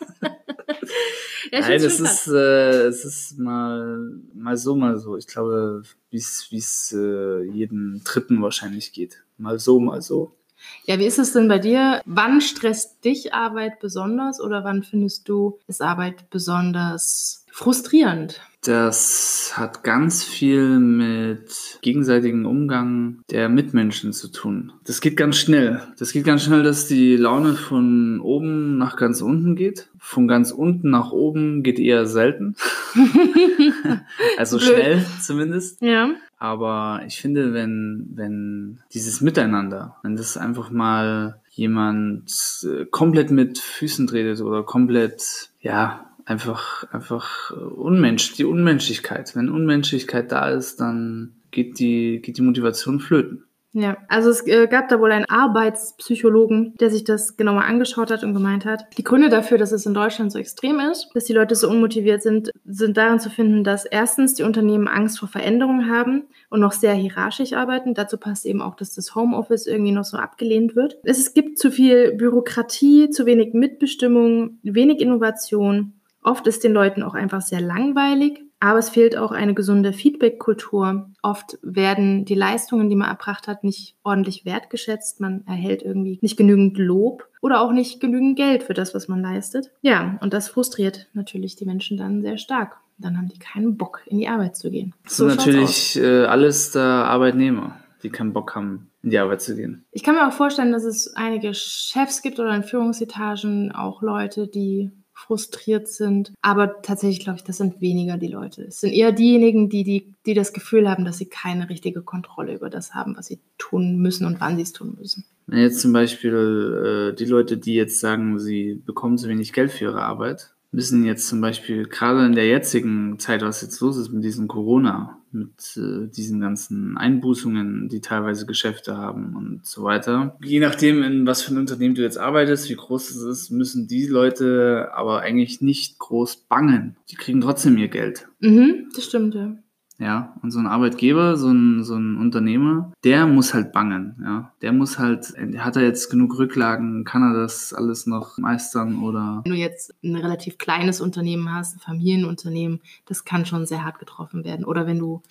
Ja, 1.55 1.61
Nein, 1.61 1.81
es 1.81 2.01
ist, 2.01 2.27
äh, 2.27 2.87
es 2.87 3.05
ist 3.05 3.39
mal, 3.39 4.11
mal 4.33 4.57
so, 4.57 4.75
mal 4.75 4.97
so. 4.97 5.15
Ich 5.15 5.25
glaube, 5.25 5.83
wie 6.09 6.17
es 6.17 6.91
äh, 6.91 7.43
jedem 7.43 8.01
Dritten 8.03 8.41
wahrscheinlich 8.41 8.91
geht. 8.91 9.23
Mal 9.37 9.57
so, 9.57 9.79
mal 9.79 10.01
so. 10.01 10.35
Ja, 10.83 10.99
wie 10.99 11.05
ist 11.05 11.17
es 11.17 11.31
denn 11.31 11.47
bei 11.47 11.59
dir? 11.59 12.01
Wann 12.05 12.41
stresst 12.41 13.05
dich 13.05 13.33
Arbeit 13.33 13.79
besonders 13.79 14.41
oder 14.41 14.65
wann 14.65 14.83
findest 14.83 15.29
du, 15.29 15.57
ist 15.67 15.81
Arbeit 15.81 16.29
besonders 16.29 17.44
frustrierend? 17.55 18.41
Das 18.65 19.53
hat 19.55 19.83
ganz 19.83 20.23
viel 20.23 20.79
mit 20.79 21.79
gegenseitigem 21.81 22.45
Umgang 22.45 23.19
der 23.29 23.47
Mitmenschen 23.47 24.11
zu 24.11 24.27
tun. 24.29 24.73
Das 24.85 24.99
geht 24.99 25.15
ganz 25.15 25.37
schnell. 25.37 25.81
Das 25.97 26.11
geht 26.11 26.25
ganz 26.25 26.43
schnell, 26.43 26.63
dass 26.63 26.87
die 26.87 27.15
Laune 27.15 27.53
von 27.53 28.19
oben 28.19 28.77
nach 28.77 28.97
ganz 28.97 29.21
unten 29.21 29.55
geht. 29.55 29.87
Von 29.99 30.27
ganz 30.27 30.51
unten 30.51 30.89
nach 30.89 31.11
oben 31.11 31.63
geht 31.63 31.79
eher 31.79 32.07
selten. 32.07 32.55
also 34.37 34.57
Blöd. 34.57 34.69
schnell 34.69 35.05
zumindest. 35.21 35.81
Ja. 35.81 36.09
Aber 36.37 37.03
ich 37.07 37.21
finde, 37.21 37.53
wenn, 37.53 38.09
wenn 38.15 38.79
dieses 38.93 39.21
Miteinander, 39.21 39.95
wenn 40.03 40.15
das 40.15 40.35
einfach 40.37 40.71
mal 40.71 41.39
jemand 41.51 42.29
äh, 42.63 42.85
komplett 42.85 43.31
mit 43.31 43.59
Füßen 43.59 44.07
tretet 44.07 44.41
oder 44.41 44.63
komplett, 44.63 45.51
ja, 45.61 46.04
einfach, 46.25 46.91
einfach 46.91 47.51
äh, 47.51 47.55
Unmensch, 47.55 48.33
die 48.33 48.45
Unmenschlichkeit. 48.45 49.35
Wenn 49.35 49.49
Unmenschlichkeit 49.49 50.31
da 50.31 50.49
ist, 50.49 50.79
dann 50.79 51.35
geht 51.51 51.79
die, 51.79 52.21
geht 52.21 52.37
die 52.37 52.41
Motivation 52.41 52.99
flöten. 52.99 53.45
Ja, 53.77 53.97
also 54.07 54.29
es 54.29 54.47
äh, 54.47 54.67
gab 54.67 54.87
da 54.87 55.01
wohl 55.01 55.11
einen 55.11 55.25
Arbeitspsychologen, 55.25 56.75
der 56.79 56.89
sich 56.89 57.03
das 57.03 57.35
genauer 57.35 57.65
angeschaut 57.65 58.09
hat 58.09 58.23
und 58.23 58.33
gemeint 58.33 58.63
hat, 58.63 58.85
die 58.97 59.03
Gründe 59.03 59.27
dafür, 59.27 59.57
dass 59.57 59.73
es 59.73 59.85
in 59.85 59.93
Deutschland 59.93 60.31
so 60.31 60.39
extrem 60.39 60.79
ist, 60.79 61.09
dass 61.13 61.25
die 61.25 61.33
Leute 61.33 61.55
so 61.55 61.69
unmotiviert 61.69 62.21
sind, 62.21 62.51
sind 62.63 62.95
darin 62.95 63.19
zu 63.19 63.29
finden, 63.29 63.65
dass 63.65 63.83
erstens 63.83 64.35
die 64.35 64.43
Unternehmen 64.43 64.87
Angst 64.87 65.19
vor 65.19 65.27
Veränderungen 65.27 65.89
haben 65.89 66.23
und 66.49 66.61
noch 66.61 66.71
sehr 66.71 66.93
hierarchisch 66.93 67.51
arbeiten. 67.51 67.93
Dazu 67.93 68.17
passt 68.17 68.45
eben 68.45 68.61
auch, 68.61 68.77
dass 68.77 68.93
das 68.93 69.13
Homeoffice 69.13 69.67
irgendwie 69.67 69.91
noch 69.91 70.05
so 70.05 70.15
abgelehnt 70.15 70.77
wird. 70.77 70.95
Es 71.03 71.33
gibt 71.33 71.59
zu 71.59 71.69
viel 71.69 72.13
Bürokratie, 72.13 73.09
zu 73.09 73.25
wenig 73.25 73.53
Mitbestimmung, 73.53 74.57
wenig 74.63 75.01
Innovation. 75.01 75.95
Oft 76.25 76.47
ist 76.47 76.63
den 76.63 76.73
Leuten 76.73 77.03
auch 77.03 77.13
einfach 77.13 77.41
sehr 77.41 77.61
langweilig. 77.61 78.41
Aber 78.59 78.79
es 78.79 78.89
fehlt 78.89 79.15
auch 79.15 79.31
eine 79.31 79.53
gesunde 79.53 79.93
Feedback-Kultur. 79.93 81.11
Oft 81.21 81.59
werden 81.61 82.25
die 82.25 82.33
Leistungen, 82.33 82.89
die 82.89 82.95
man 82.95 83.09
erbracht 83.09 83.47
hat, 83.47 83.63
nicht 83.63 83.95
ordentlich 84.03 84.43
wertgeschätzt. 84.43 85.19
Man 85.19 85.45
erhält 85.45 85.83
irgendwie 85.83 86.17
nicht 86.21 86.35
genügend 86.35 86.77
Lob 86.79 87.27
oder 87.41 87.61
auch 87.61 87.71
nicht 87.71 87.99
genügend 87.99 88.37
Geld 88.37 88.63
für 88.63 88.73
das, 88.73 88.95
was 88.95 89.07
man 89.07 89.21
leistet. 89.21 89.71
Ja, 89.81 90.17
und 90.21 90.33
das 90.33 90.49
frustriert 90.49 91.07
natürlich 91.13 91.55
die 91.57 91.65
Menschen 91.65 91.97
dann 91.97 92.23
sehr 92.23 92.39
stark. 92.39 92.77
Dann 92.97 93.17
haben 93.17 93.27
die 93.27 93.37
keinen 93.37 93.77
Bock, 93.77 94.01
in 94.07 94.17
die 94.17 94.27
Arbeit 94.27 94.55
zu 94.55 94.71
gehen. 94.71 94.95
Das 95.03 95.17
sind 95.17 95.29
schaut's 95.29 95.41
aus. 95.41 95.45
natürlich 95.45 95.97
äh, 95.97 96.25
alles 96.25 96.71
da 96.71 97.03
Arbeitnehmer, 97.03 97.77
die 98.01 98.09
keinen 98.09 98.33
Bock 98.33 98.55
haben, 98.55 98.89
in 99.03 99.11
die 99.11 99.19
Arbeit 99.19 99.41
zu 99.41 99.55
gehen. 99.55 99.85
Ich 99.91 100.01
kann 100.01 100.15
mir 100.15 100.27
auch 100.27 100.33
vorstellen, 100.33 100.71
dass 100.71 100.85
es 100.85 101.13
einige 101.15 101.53
Chefs 101.53 102.23
gibt 102.23 102.39
oder 102.39 102.55
in 102.55 102.63
Führungsetagen 102.63 103.73
auch 103.73 104.01
Leute, 104.01 104.47
die 104.47 104.91
frustriert 105.15 105.87
sind. 105.87 106.33
Aber 106.41 106.81
tatsächlich 106.81 107.21
glaube 107.21 107.37
ich, 107.37 107.43
das 107.43 107.57
sind 107.57 107.81
weniger 107.81 108.17
die 108.17 108.27
Leute. 108.27 108.63
Es 108.63 108.81
sind 108.81 108.93
eher 108.93 109.11
diejenigen, 109.11 109.69
die, 109.69 109.83
die, 109.83 110.13
die 110.25 110.33
das 110.33 110.53
Gefühl 110.53 110.89
haben, 110.89 111.05
dass 111.05 111.17
sie 111.17 111.25
keine 111.25 111.69
richtige 111.69 112.01
Kontrolle 112.01 112.53
über 112.53 112.69
das 112.69 112.93
haben, 112.93 113.17
was 113.17 113.27
sie 113.27 113.39
tun 113.57 113.97
müssen 113.97 114.27
und 114.27 114.39
wann 114.39 114.57
sie 114.57 114.63
es 114.63 114.73
tun 114.73 114.95
müssen. 114.99 115.25
Wenn 115.47 115.59
jetzt 115.59 115.79
zum 115.79 115.93
Beispiel 115.93 117.11
äh, 117.13 117.15
die 117.15 117.25
Leute, 117.25 117.57
die 117.57 117.75
jetzt 117.75 117.99
sagen, 117.99 118.39
sie 118.39 118.81
bekommen 118.85 119.17
zu 119.17 119.29
wenig 119.29 119.53
Geld 119.53 119.71
für 119.71 119.85
ihre 119.85 120.03
Arbeit, 120.03 120.53
müssen 120.71 121.05
jetzt 121.05 121.27
zum 121.27 121.39
Beispiel 121.39 121.85
gerade 121.87 122.25
in 122.25 122.33
der 122.33 122.47
jetzigen 122.47 123.17
Zeit, 123.17 123.41
was 123.41 123.61
jetzt 123.61 123.79
los 123.79 123.97
ist 123.97 124.11
mit 124.11 124.23
diesem 124.23 124.47
Corona, 124.47 125.19
mit 125.35 125.77
äh, 125.77 126.07
diesen 126.07 126.39
ganzen 126.39 126.97
Einbußungen, 126.97 127.89
die 127.89 128.01
teilweise 128.01 128.45
Geschäfte 128.45 128.97
haben 128.97 129.35
und 129.35 129.65
so 129.65 129.83
weiter. 129.83 130.37
Je 130.43 130.59
nachdem, 130.59 131.03
in 131.03 131.27
was 131.27 131.41
für 131.41 131.53
ein 131.53 131.59
Unternehmen 131.59 131.95
du 131.95 132.01
jetzt 132.01 132.17
arbeitest, 132.17 132.69
wie 132.69 132.75
groß 132.75 133.11
es 133.11 133.21
ist, 133.21 133.51
müssen 133.51 133.87
die 133.87 134.07
Leute 134.07 134.89
aber 134.93 135.21
eigentlich 135.21 135.61
nicht 135.61 135.99
groß 135.99 136.37
bangen. 136.49 136.95
Die 137.09 137.15
kriegen 137.15 137.41
trotzdem 137.41 137.77
ihr 137.77 137.89
Geld. 137.89 138.27
Mhm, 138.39 138.89
das 138.95 139.05
stimmt, 139.05 139.35
ja. 139.35 139.55
Ja, 139.97 140.35
und 140.41 140.51
so 140.51 140.59
ein 140.59 140.67
Arbeitgeber, 140.67 141.37
so 141.37 141.49
ein, 141.49 141.83
so 141.85 141.95
ein 141.95 142.17
Unternehmer, 142.17 142.91
der 143.05 143.25
muss 143.27 143.53
halt 143.53 143.71
bangen, 143.71 144.21
ja. 144.21 144.51
Der 144.61 144.73
muss 144.73 144.99
halt, 144.99 145.33
hat 145.57 145.77
er 145.77 145.83
jetzt 145.83 146.09
genug 146.09 146.37
Rücklagen, 146.37 147.05
kann 147.05 147.23
er 147.23 147.33
das 147.33 147.73
alles 147.73 148.05
noch 148.05 148.37
meistern 148.37 149.01
oder 149.01 149.41
Wenn 149.45 149.53
du 149.53 149.57
jetzt 149.57 149.95
ein 150.03 150.15
relativ 150.15 150.57
kleines 150.57 150.99
Unternehmen 150.99 151.53
hast, 151.53 151.77
ein 151.77 151.79
Familienunternehmen, 151.79 152.81
das 153.05 153.23
kann 153.23 153.45
schon 153.45 153.65
sehr 153.65 153.85
hart 153.85 153.99
getroffen 153.99 154.43
werden. 154.43 154.65
Oder 154.65 154.85
wenn 154.85 154.99
du, 154.99 155.21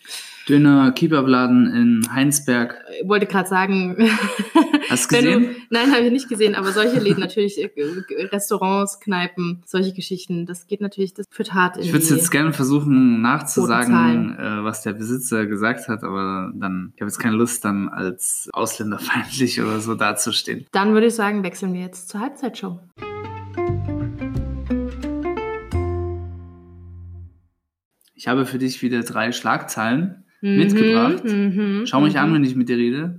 Döner 0.49 0.93
Kebabladen 0.93 1.73
in 1.73 2.13
Heinsberg. 2.13 2.85
ich 3.01 3.09
wollte 3.09 3.27
gerade 3.27 3.49
sagen, 3.49 3.97
Hast 4.91 5.11
du 5.11 5.17
gesehen? 5.17 5.43
Du, 5.43 5.51
nein, 5.71 5.91
habe 5.93 6.05
ich 6.05 6.13
nicht 6.13 6.29
gesehen, 6.29 6.55
aber 6.55 6.73
solche 6.73 7.01
Läden 7.01 7.21
natürlich, 7.21 7.59
äh, 7.59 7.71
Restaurants, 8.31 9.01
Kneipen, 9.01 9.63
solche 9.65 9.95
Geschichten, 9.95 10.45
das 10.45 10.67
geht 10.67 10.83
natürlich, 10.83 11.15
das 11.15 11.27
führt 11.31 11.55
hart 11.55 11.79
in 11.79 11.85
Ich 11.85 11.93
würde 11.93 12.05
jetzt 12.05 12.31
gerne 12.31 12.53
versuchen 12.53 13.23
nachzusagen, 13.23 14.37
äh, 14.39 14.65
was 14.65 14.83
der 14.83 14.93
Besitzer 14.93 15.47
gesagt 15.47 15.89
hat, 15.89 16.05
aber 16.05 16.53
dann, 16.55 16.93
ich 16.95 17.01
habe 17.01 17.09
jetzt 17.09 17.19
keine 17.19 17.37
Lust, 17.37 17.65
dann 17.65 17.89
als 17.89 18.51
ausländerfeindlich 18.53 19.63
oder 19.63 19.81
so 19.81 19.95
dazustehen. 19.95 20.67
Dann 20.73 20.93
würde 20.93 21.07
ich 21.07 21.15
sagen, 21.15 21.43
wechseln 21.43 21.73
wir 21.73 21.81
jetzt 21.81 22.11
zur 22.11 22.21
Halbzeitshow. 22.21 22.81
Ich 28.15 28.29
habe 28.29 28.47
für 28.47 28.59
dich 28.59 28.83
wieder 28.83 29.03
drei 29.03 29.33
Schlagzeilen 29.33 30.24
Mhm, 30.45 30.57
mitgebracht. 30.59 31.25
mhm, 31.25 31.87
Schau 31.87 32.03
mich 32.03 32.13
mhm. 32.15 32.21
an, 32.21 32.35
wenn 32.35 32.45
ich 32.45 32.55
mit 32.55 32.69
dir 32.69 32.77
rede. 32.77 33.19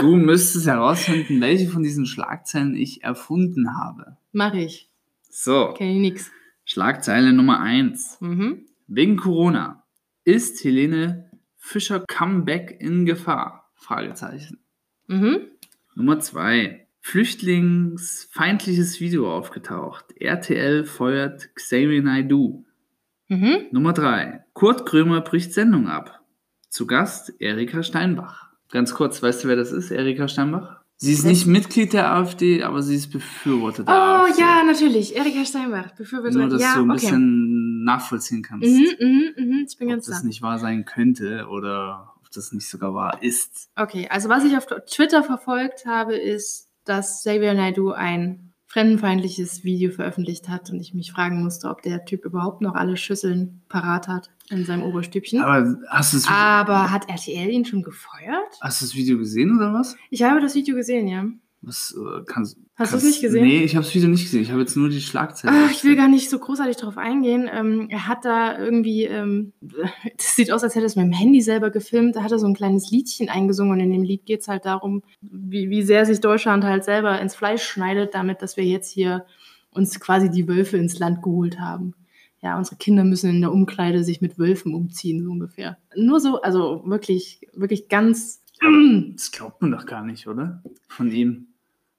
du 0.00 0.16
müsstest 0.16 0.66
herausfinden, 0.66 1.38
welche 1.42 1.68
von 1.68 1.82
diesen 1.82 2.06
Schlagzeilen 2.06 2.74
ich 2.74 3.02
erfunden 3.04 3.76
habe. 3.78 4.16
Mach 4.32 4.54
ich. 4.54 4.88
So, 5.28 5.74
Kenn 5.76 5.88
ich 5.96 5.98
nix. 6.00 6.30
Schlagzeile 6.64 7.34
Nummer 7.34 7.60
1. 7.60 8.18
Mhm. 8.20 8.64
Wegen 8.86 9.18
Corona 9.18 9.84
ist 10.24 10.64
Helene 10.64 11.30
Fischer 11.58 12.00
Comeback 12.08 12.74
in 12.80 13.04
Gefahr? 13.04 13.70
Fragezeichen. 13.74 14.60
Mhm. 15.08 15.40
Nummer 15.94 16.20
2. 16.20 16.86
Flüchtlingsfeindliches 17.02 18.98
Video 19.00 19.30
aufgetaucht. 19.30 20.06
RTL 20.16 20.84
feuert 20.84 21.54
Xavier 21.54 22.02
Naidoo. 22.02 22.64
Mhm. 23.30 23.66
Nummer 23.70 23.92
3. 23.92 24.44
Kurt 24.54 24.86
Krömer 24.86 25.20
bricht 25.20 25.52
Sendung 25.54 25.88
ab. 25.88 26.20
Zu 26.68 26.86
Gast 26.86 27.32
Erika 27.40 27.82
Steinbach. 27.82 28.50
Ganz 28.70 28.92
kurz, 28.92 29.22
weißt 29.22 29.44
du, 29.44 29.48
wer 29.48 29.56
das 29.56 29.72
ist, 29.72 29.90
Erika 29.90 30.28
Steinbach? 30.28 30.80
Sie 30.96 31.12
ist 31.12 31.24
nicht 31.24 31.46
Mitglied 31.46 31.92
der 31.94 32.12
AfD, 32.12 32.62
aber 32.62 32.82
sie 32.82 32.94
ist 32.96 33.10
Befürworter 33.10 33.84
der 33.84 33.94
Oh 33.94 34.24
AfD. 34.26 34.40
ja, 34.42 34.62
natürlich. 34.64 35.16
Erika 35.16 35.44
Steinbach, 35.44 35.92
Befürworter. 35.96 36.38
Nur, 36.38 36.48
dass 36.48 36.60
ja, 36.60 36.74
du 36.74 36.80
ein 36.82 36.90
okay. 36.90 37.00
bisschen 37.00 37.84
nachvollziehen 37.84 38.42
kannst, 38.42 38.66
Mhm, 38.68 38.86
mhm, 39.00 39.32
mhm. 39.36 39.66
Ich 39.68 39.78
bin 39.78 39.88
ob 39.88 39.94
ganz 39.94 40.06
das 40.06 40.20
da. 40.22 40.26
nicht 40.26 40.42
wahr 40.42 40.58
sein 40.58 40.84
könnte 40.84 41.46
oder 41.48 42.12
ob 42.20 42.30
das 42.32 42.52
nicht 42.52 42.68
sogar 42.68 42.94
wahr 42.94 43.22
ist. 43.22 43.70
Okay, 43.76 44.08
also 44.10 44.28
was 44.28 44.44
ich 44.44 44.56
auf 44.56 44.66
Twitter 44.92 45.22
verfolgt 45.22 45.86
habe, 45.86 46.16
ist, 46.16 46.68
dass 46.84 47.20
Xavier 47.20 47.54
Naidoo 47.54 47.92
ein 47.92 48.49
fremdenfeindliches 48.70 49.64
Video 49.64 49.90
veröffentlicht 49.90 50.48
hat 50.48 50.70
und 50.70 50.80
ich 50.80 50.94
mich 50.94 51.10
fragen 51.10 51.42
musste, 51.42 51.68
ob 51.68 51.82
der 51.82 52.04
Typ 52.04 52.24
überhaupt 52.24 52.60
noch 52.60 52.74
alle 52.74 52.96
Schüsseln 52.96 53.62
parat 53.68 54.06
hat 54.06 54.30
in 54.48 54.64
seinem 54.64 54.84
Oberstübchen. 54.84 55.40
Aber 55.42 55.76
hast 55.88 56.12
du 56.12 56.18
das, 56.18 56.28
Aber 56.28 56.90
hat 56.90 57.08
RTL 57.08 57.50
ihn 57.50 57.64
schon 57.64 57.82
gefeuert? 57.82 58.58
hast 58.60 58.80
du 58.80 58.84
das 58.86 58.94
Video 58.94 59.18
gesehen 59.18 59.56
oder 59.56 59.74
was? 59.74 59.96
Ich 60.10 60.22
habe 60.22 60.40
das 60.40 60.54
Video 60.54 60.76
gesehen, 60.76 61.08
ja. 61.08 61.26
Was 61.62 61.94
äh, 61.94 62.22
kannst 62.24 62.56
Hast 62.76 62.94
du 62.94 62.96
es 62.96 63.04
nicht 63.04 63.20
gesehen? 63.20 63.44
Nee, 63.44 63.62
ich 63.62 63.76
habe 63.76 63.84
das 63.84 63.94
Video 63.94 64.08
nicht 64.08 64.22
gesehen. 64.22 64.40
Ich 64.40 64.50
habe 64.50 64.60
jetzt 64.60 64.74
nur 64.74 64.88
die 64.88 65.02
Schlagzeile. 65.02 65.54
Ach, 65.54 65.70
ich 65.70 65.84
will 65.84 65.94
gar 65.94 66.08
nicht 66.08 66.30
so 66.30 66.38
großartig 66.38 66.78
darauf 66.78 66.96
eingehen. 66.96 67.46
Ähm, 67.52 67.88
er 67.90 68.08
hat 68.08 68.24
da 68.24 68.58
irgendwie, 68.58 69.04
ähm, 69.04 69.52
das 70.16 70.36
sieht 70.36 70.50
aus, 70.50 70.64
als 70.64 70.74
hätte 70.74 70.86
er 70.86 70.86
es 70.86 70.96
mit 70.96 71.04
dem 71.04 71.12
Handy 71.12 71.42
selber 71.42 71.70
gefilmt. 71.70 72.16
Da 72.16 72.22
hat 72.22 72.32
er 72.32 72.38
so 72.38 72.46
ein 72.46 72.54
kleines 72.54 72.90
Liedchen 72.90 73.28
eingesungen 73.28 73.72
und 73.72 73.80
in 73.80 73.92
dem 73.92 74.02
Lied 74.02 74.24
geht 74.24 74.40
es 74.40 74.48
halt 74.48 74.64
darum, 74.64 75.02
wie, 75.20 75.68
wie 75.68 75.82
sehr 75.82 76.06
sich 76.06 76.20
Deutschland 76.20 76.64
halt 76.64 76.84
selber 76.84 77.20
ins 77.20 77.34
Fleisch 77.34 77.64
schneidet, 77.64 78.14
damit, 78.14 78.40
dass 78.40 78.56
wir 78.56 78.64
jetzt 78.64 78.90
hier 78.90 79.26
uns 79.70 80.00
quasi 80.00 80.30
die 80.30 80.48
Wölfe 80.48 80.78
ins 80.78 80.98
Land 80.98 81.22
geholt 81.22 81.60
haben. 81.60 81.94
Ja, 82.42 82.56
unsere 82.56 82.76
Kinder 82.76 83.04
müssen 83.04 83.28
in 83.28 83.42
der 83.42 83.52
Umkleide 83.52 84.02
sich 84.02 84.22
mit 84.22 84.38
Wölfen 84.38 84.74
umziehen, 84.74 85.22
so 85.22 85.30
ungefähr. 85.30 85.76
Nur 85.94 86.20
so, 86.20 86.40
also 86.40 86.82
wirklich, 86.86 87.46
wirklich 87.52 87.88
ganz. 87.88 88.42
Das 89.12 89.30
glaubt 89.32 89.60
man 89.60 89.72
doch 89.72 89.84
gar 89.84 90.02
nicht, 90.02 90.26
oder? 90.26 90.62
Von 90.88 91.10
ihm. 91.10 91.49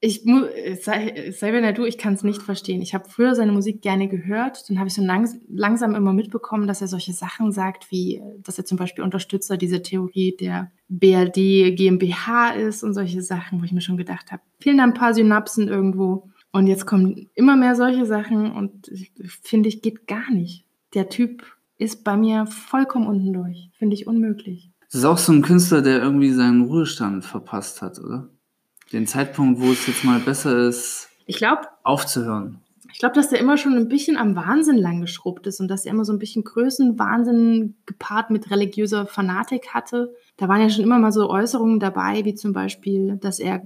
Ich 0.04 0.24
muss, 0.24 0.46
sei, 0.82 1.30
sei 1.30 1.50
er 1.50 1.72
du, 1.72 1.84
ich 1.84 1.96
kann 1.96 2.14
es 2.14 2.24
nicht 2.24 2.42
verstehen. 2.42 2.82
Ich 2.82 2.92
habe 2.92 3.08
früher 3.08 3.36
seine 3.36 3.52
Musik 3.52 3.82
gerne 3.82 4.08
gehört, 4.08 4.68
dann 4.68 4.80
habe 4.80 4.88
ich 4.88 4.94
so 4.94 5.02
langs 5.02 5.36
langsam 5.48 5.94
immer 5.94 6.12
mitbekommen, 6.12 6.66
dass 6.66 6.80
er 6.80 6.88
solche 6.88 7.12
Sachen 7.12 7.52
sagt, 7.52 7.92
wie, 7.92 8.20
dass 8.42 8.58
er 8.58 8.64
zum 8.64 8.78
Beispiel 8.78 9.04
Unterstützer 9.04 9.56
dieser 9.56 9.80
Theorie 9.80 10.36
der 10.36 10.72
BRD 10.88 11.76
GmbH 11.76 12.50
ist 12.50 12.82
und 12.82 12.94
solche 12.94 13.22
Sachen, 13.22 13.60
wo 13.60 13.64
ich 13.64 13.70
mir 13.70 13.80
schon 13.80 13.96
gedacht 13.96 14.32
habe, 14.32 14.42
fehlen 14.58 14.78
da 14.78 14.82
ein 14.82 14.94
paar 14.94 15.14
Synapsen 15.14 15.68
irgendwo. 15.68 16.28
Und 16.50 16.66
jetzt 16.66 16.84
kommen 16.84 17.30
immer 17.34 17.54
mehr 17.54 17.76
solche 17.76 18.04
Sachen 18.04 18.50
und 18.50 18.90
finde 19.42 19.68
ich, 19.68 19.82
geht 19.82 20.08
gar 20.08 20.32
nicht. 20.32 20.66
Der 20.94 21.10
Typ 21.10 21.44
ist 21.78 22.02
bei 22.02 22.16
mir 22.16 22.46
vollkommen 22.46 23.06
unten 23.06 23.32
durch. 23.32 23.70
Finde 23.78 23.94
ich 23.94 24.08
unmöglich. 24.08 24.72
Das 24.90 24.96
ist 24.96 25.04
auch 25.04 25.18
so 25.18 25.32
ein 25.32 25.42
Künstler, 25.42 25.80
der 25.80 26.02
irgendwie 26.02 26.32
seinen 26.32 26.62
Ruhestand 26.62 27.24
verpasst 27.24 27.82
hat, 27.82 28.00
oder? 28.00 28.28
Den 28.92 29.06
Zeitpunkt, 29.06 29.60
wo 29.60 29.72
es 29.72 29.86
jetzt 29.86 30.04
mal 30.04 30.20
besser 30.20 30.68
ist, 30.68 31.08
Ich 31.26 31.36
glaube, 31.36 31.62
aufzuhören. 31.82 32.58
Ich 32.92 32.98
glaube, 32.98 33.14
dass 33.14 33.30
der 33.30 33.40
immer 33.40 33.56
schon 33.56 33.74
ein 33.74 33.88
bisschen 33.88 34.18
am 34.18 34.36
Wahnsinn 34.36 34.76
lang 34.76 35.00
geschrubbt 35.00 35.46
ist 35.46 35.60
und 35.60 35.68
dass 35.68 35.86
er 35.86 35.92
immer 35.92 36.04
so 36.04 36.12
ein 36.12 36.18
bisschen 36.18 36.44
Größenwahnsinn 36.44 37.74
gepaart 37.86 38.30
mit 38.30 38.50
religiöser 38.50 39.06
Fanatik 39.06 39.68
hatte. 39.68 40.14
Da 40.36 40.46
waren 40.46 40.60
ja 40.60 40.68
schon 40.68 40.84
immer 40.84 40.98
mal 40.98 41.10
so 41.10 41.30
Äußerungen 41.30 41.80
dabei, 41.80 42.24
wie 42.24 42.34
zum 42.34 42.52
Beispiel, 42.52 43.16
dass 43.16 43.38
er 43.38 43.62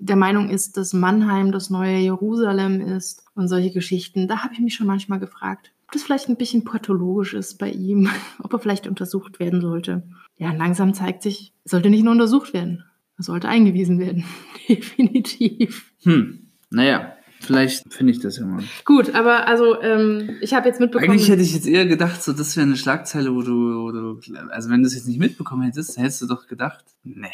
der 0.00 0.16
Meinung 0.16 0.50
ist, 0.50 0.76
dass 0.76 0.92
Mannheim 0.92 1.52
das 1.52 1.70
neue 1.70 1.98
Jerusalem 1.98 2.80
ist 2.80 3.24
und 3.36 3.46
solche 3.46 3.70
Geschichten. 3.70 4.26
Da 4.26 4.42
habe 4.42 4.54
ich 4.54 4.60
mich 4.60 4.74
schon 4.74 4.88
manchmal 4.88 5.20
gefragt, 5.20 5.70
ob 5.86 5.92
das 5.92 6.02
vielleicht 6.02 6.28
ein 6.28 6.36
bisschen 6.36 6.64
pathologisch 6.64 7.34
ist 7.34 7.58
bei 7.58 7.70
ihm, 7.70 8.10
ob 8.42 8.52
er 8.52 8.58
vielleicht 8.58 8.88
untersucht 8.88 9.38
werden 9.38 9.60
sollte. 9.60 10.02
Ja, 10.36 10.52
langsam 10.52 10.94
zeigt 10.94 11.22
sich, 11.22 11.52
er 11.64 11.70
sollte 11.70 11.90
nicht 11.90 12.02
nur 12.02 12.12
untersucht 12.12 12.52
werden, 12.52 12.84
er 13.16 13.24
sollte 13.24 13.48
eingewiesen 13.48 13.98
werden. 13.98 14.24
Definitiv. 14.68 15.92
Hm, 16.02 16.48
naja, 16.70 17.12
vielleicht 17.40 17.92
finde 17.92 18.12
ich 18.12 18.20
das 18.20 18.38
ja 18.38 18.46
mal. 18.46 18.62
Gut, 18.84 19.14
aber 19.14 19.46
also 19.46 19.80
ähm, 19.82 20.30
ich 20.40 20.54
habe 20.54 20.68
jetzt 20.68 20.80
mitbekommen. 20.80 21.10
Eigentlich 21.12 21.28
hätte 21.28 21.42
ich 21.42 21.54
jetzt 21.54 21.66
eher 21.66 21.86
gedacht, 21.86 22.22
so 22.22 22.32
das 22.32 22.56
wäre 22.56 22.66
eine 22.66 22.76
Schlagzeile, 22.76 23.34
wo 23.34 23.42
du, 23.42 23.52
wo 23.82 23.92
du, 23.92 24.20
also 24.50 24.70
wenn 24.70 24.82
du 24.82 24.86
es 24.86 24.94
jetzt 24.94 25.06
nicht 25.06 25.20
mitbekommen 25.20 25.62
hättest, 25.62 25.96
hättest 25.98 26.22
du 26.22 26.26
doch 26.26 26.46
gedacht, 26.46 26.84
nee. 27.02 27.28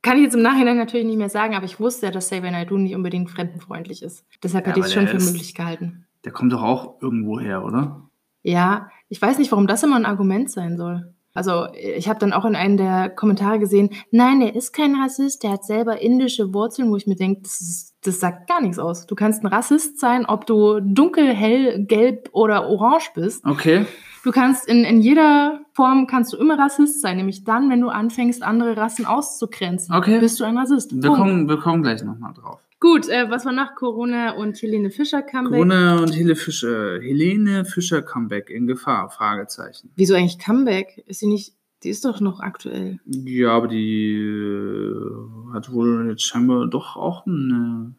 Kann 0.00 0.16
ich 0.16 0.22
jetzt 0.22 0.36
im 0.36 0.42
Nachhinein 0.42 0.76
natürlich 0.76 1.06
nicht 1.06 1.18
mehr 1.18 1.28
sagen, 1.28 1.54
aber 1.54 1.64
ich 1.66 1.80
wusste 1.80 2.06
ja, 2.06 2.12
dass 2.12 2.26
Xavier 2.30 2.52
Naidoo 2.52 2.78
nicht 2.78 2.94
unbedingt 2.94 3.30
fremdenfreundlich 3.30 4.02
ist. 4.02 4.24
Deshalb 4.42 4.64
Ja, 4.66 4.70
hätte 4.70 4.80
ich 4.80 4.86
es 4.86 4.92
schon 4.94 5.08
für 5.08 5.16
ist- 5.16 5.26
möglich 5.32 5.54
gehalten. 5.54 6.04
Der 6.24 6.32
kommt 6.32 6.52
doch 6.52 6.62
auch 6.62 7.02
irgendwo 7.02 7.38
her, 7.40 7.64
oder? 7.64 8.08
Ja, 8.42 8.90
ich 9.08 9.20
weiß 9.20 9.38
nicht, 9.38 9.50
warum 9.50 9.66
das 9.66 9.82
immer 9.82 9.96
ein 9.96 10.06
Argument 10.06 10.50
sein 10.50 10.76
soll. 10.76 11.12
Also 11.38 11.68
ich 11.72 12.08
habe 12.08 12.18
dann 12.18 12.32
auch 12.32 12.44
in 12.44 12.56
einem 12.56 12.76
der 12.76 13.08
Kommentare 13.08 13.58
gesehen, 13.58 13.90
nein, 14.10 14.42
er 14.42 14.54
ist 14.54 14.72
kein 14.72 14.96
Rassist, 14.96 15.44
der 15.44 15.52
hat 15.52 15.64
selber 15.64 16.02
indische 16.02 16.52
Wurzeln, 16.52 16.90
wo 16.90 16.96
ich 16.96 17.06
mir 17.06 17.14
denke, 17.14 17.42
das, 17.42 17.60
ist, 17.60 17.94
das 18.02 18.20
sagt 18.20 18.48
gar 18.48 18.60
nichts 18.60 18.78
aus. 18.78 19.06
Du 19.06 19.14
kannst 19.14 19.44
ein 19.44 19.46
Rassist 19.46 20.00
sein, 20.00 20.26
ob 20.26 20.46
du 20.46 20.80
dunkel, 20.80 21.32
hell, 21.32 21.84
gelb 21.86 22.28
oder 22.32 22.68
orange 22.68 23.12
bist. 23.14 23.44
Okay. 23.46 23.86
Du 24.24 24.32
kannst 24.32 24.68
in, 24.68 24.84
in 24.84 25.00
jeder 25.00 25.60
Form 25.74 26.08
kannst 26.08 26.32
du 26.32 26.36
immer 26.36 26.58
Rassist 26.58 27.00
sein, 27.00 27.16
nämlich 27.16 27.44
dann, 27.44 27.70
wenn 27.70 27.80
du 27.80 27.88
anfängst, 27.88 28.42
andere 28.42 28.76
Rassen 28.76 29.06
auszugrenzen. 29.06 29.94
Okay. 29.94 30.18
Bist 30.18 30.40
du 30.40 30.44
ein 30.44 30.58
Rassist. 30.58 30.92
Wir 30.92 31.02
Punkt. 31.02 31.18
kommen, 31.18 31.48
wir 31.48 31.56
kommen 31.58 31.82
gleich 31.82 32.02
nochmal 32.02 32.34
drauf. 32.34 32.58
Gut, 32.80 33.08
äh, 33.08 33.28
was 33.28 33.44
war 33.44 33.52
nach 33.52 33.74
Corona 33.74 34.32
und 34.32 34.60
Helene 34.62 34.90
Fischer 34.90 35.22
Comeback? 35.22 35.52
Corona 35.52 35.98
und 35.98 36.12
Helene 36.14 36.36
Fischer, 36.36 37.00
Helene 37.00 37.64
Fischer 37.64 38.02
Comeback 38.02 38.50
in 38.50 38.68
Gefahr? 38.68 39.10
Fragezeichen. 39.10 39.90
Wieso 39.96 40.14
eigentlich 40.14 40.38
Comeback? 40.38 41.02
Ist 41.08 41.18
sie 41.18 41.26
nicht, 41.26 41.54
die 41.82 41.90
ist 41.90 42.04
doch 42.04 42.20
noch 42.20 42.38
aktuell. 42.38 43.00
Ja, 43.04 43.50
aber 43.50 43.66
die 43.66 44.14
äh, 44.14 45.52
hat 45.52 45.72
wohl 45.72 46.08
jetzt 46.08 46.22
scheinbar 46.22 46.68
doch 46.68 46.96
auch 46.96 47.26
eine 47.26 47.94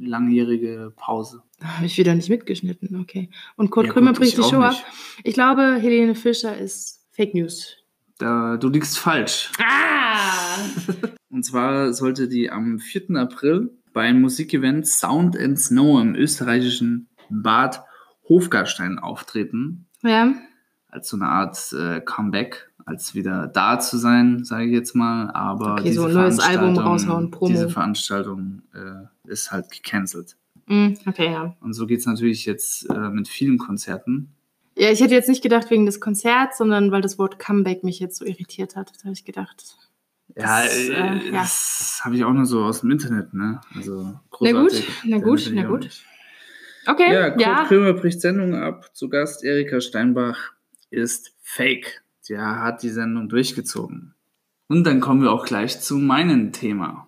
langjährige 0.00 0.94
Pause. 0.96 1.42
Da 1.60 1.76
habe 1.76 1.84
ich 1.84 1.98
wieder 1.98 2.14
nicht 2.14 2.30
mitgeschnitten, 2.30 2.98
okay. 2.98 3.28
Und 3.56 3.70
Kurt 3.70 3.88
Ja, 3.88 3.92
Krümmer 3.92 4.12
gut, 4.12 4.20
bricht 4.20 4.38
ich 4.38 4.44
die 4.44 4.50
Show 4.50 4.62
ab. 4.62 4.74
Ich 5.22 5.34
glaube, 5.34 5.76
Helene 5.78 6.14
Fischer 6.14 6.56
ist 6.56 7.06
Fake 7.10 7.34
News. 7.34 7.76
Da, 8.16 8.56
du 8.56 8.70
liegst 8.70 8.98
falsch. 8.98 9.52
Ah! 9.58 10.56
Und 11.30 11.44
zwar 11.44 11.92
sollte 11.92 12.28
die 12.28 12.50
am 12.50 12.78
4. 12.78 13.16
April 13.16 13.70
beim 13.92 14.20
Musikevent 14.20 14.86
Sound 14.86 15.36
and 15.38 15.58
Snow 15.58 16.00
im 16.00 16.14
österreichischen 16.14 17.08
Bad 17.30 17.82
Hofgarstein 18.28 18.98
auftreten. 18.98 19.86
ja, 20.02 20.32
Als 20.88 21.08
so 21.08 21.16
eine 21.16 21.28
Art 21.28 21.72
äh, 21.72 22.00
Comeback, 22.00 22.70
als 22.84 23.14
wieder 23.14 23.46
da 23.46 23.78
zu 23.78 23.96
sein, 23.98 24.44
sage 24.44 24.66
ich 24.66 24.72
jetzt 24.72 24.94
mal. 24.94 25.30
Aber 25.30 25.74
Okay, 25.74 25.84
diese 25.84 26.00
so 26.00 26.06
ein 26.06 26.14
neues 26.14 26.38
Album 26.40 26.74
Veranstaltung- 26.74 26.84
raushauen, 26.84 27.30
Promo. 27.30 27.50
Diese 27.52 27.68
Veranstaltung 27.68 28.62
äh, 28.74 29.30
ist 29.30 29.50
halt 29.52 29.70
gecancelt. 29.70 30.36
Mm, 30.66 30.94
okay, 31.06 31.32
ja. 31.32 31.56
Und 31.60 31.72
so 31.74 31.86
geht 31.86 32.00
es 32.00 32.06
natürlich 32.06 32.44
jetzt 32.46 32.88
äh, 32.90 33.08
mit 33.10 33.28
vielen 33.28 33.58
Konzerten. 33.58 34.28
Ja, 34.76 34.90
ich 34.90 35.00
hätte 35.00 35.14
jetzt 35.14 35.28
nicht 35.28 35.42
gedacht 35.42 35.70
wegen 35.70 35.84
des 35.86 36.00
Konzerts, 36.00 36.56
sondern 36.58 36.90
weil 36.92 37.02
das 37.02 37.18
Wort 37.18 37.38
Comeback 37.38 37.84
mich 37.84 37.98
jetzt 38.00 38.16
so 38.18 38.24
irritiert 38.24 38.74
hat. 38.76 38.90
Da 38.98 39.04
habe 39.04 39.12
ich 39.12 39.24
gedacht. 39.24 39.76
Ja, 40.36 40.62
Das, 40.62 40.74
äh, 40.76 40.92
äh, 40.92 41.26
ja. 41.26 41.32
das 41.32 42.00
habe 42.04 42.16
ich 42.16 42.24
auch 42.24 42.32
nur 42.32 42.46
so 42.46 42.64
aus 42.64 42.80
dem 42.80 42.90
Internet, 42.90 43.34
ne? 43.34 43.60
Also 43.74 44.02
Na 44.02 44.52
gut, 44.52 44.70
großartig. 44.70 44.88
na 45.04 45.18
gut, 45.18 45.50
na 45.52 45.60
ich 45.60 45.66
auch 45.66 45.70
gut. 45.70 45.90
Okay, 46.86 47.12
Ja, 47.12 47.30
Kurt 47.30 47.40
ja. 47.40 47.64
Krömer 47.64 47.92
bricht 47.92 48.20
Sendung 48.20 48.54
ab. 48.54 48.90
Zu 48.94 49.08
Gast 49.08 49.44
Erika 49.44 49.80
Steinbach 49.80 50.52
ist 50.90 51.32
fake. 51.42 52.02
Der 52.28 52.60
hat 52.62 52.82
die 52.82 52.88
Sendung 52.90 53.28
durchgezogen. 53.28 54.14
Und 54.68 54.84
dann 54.84 55.00
kommen 55.00 55.22
wir 55.22 55.32
auch 55.32 55.44
gleich 55.44 55.80
zu 55.80 55.98
meinem 55.98 56.52
Thema. 56.52 57.06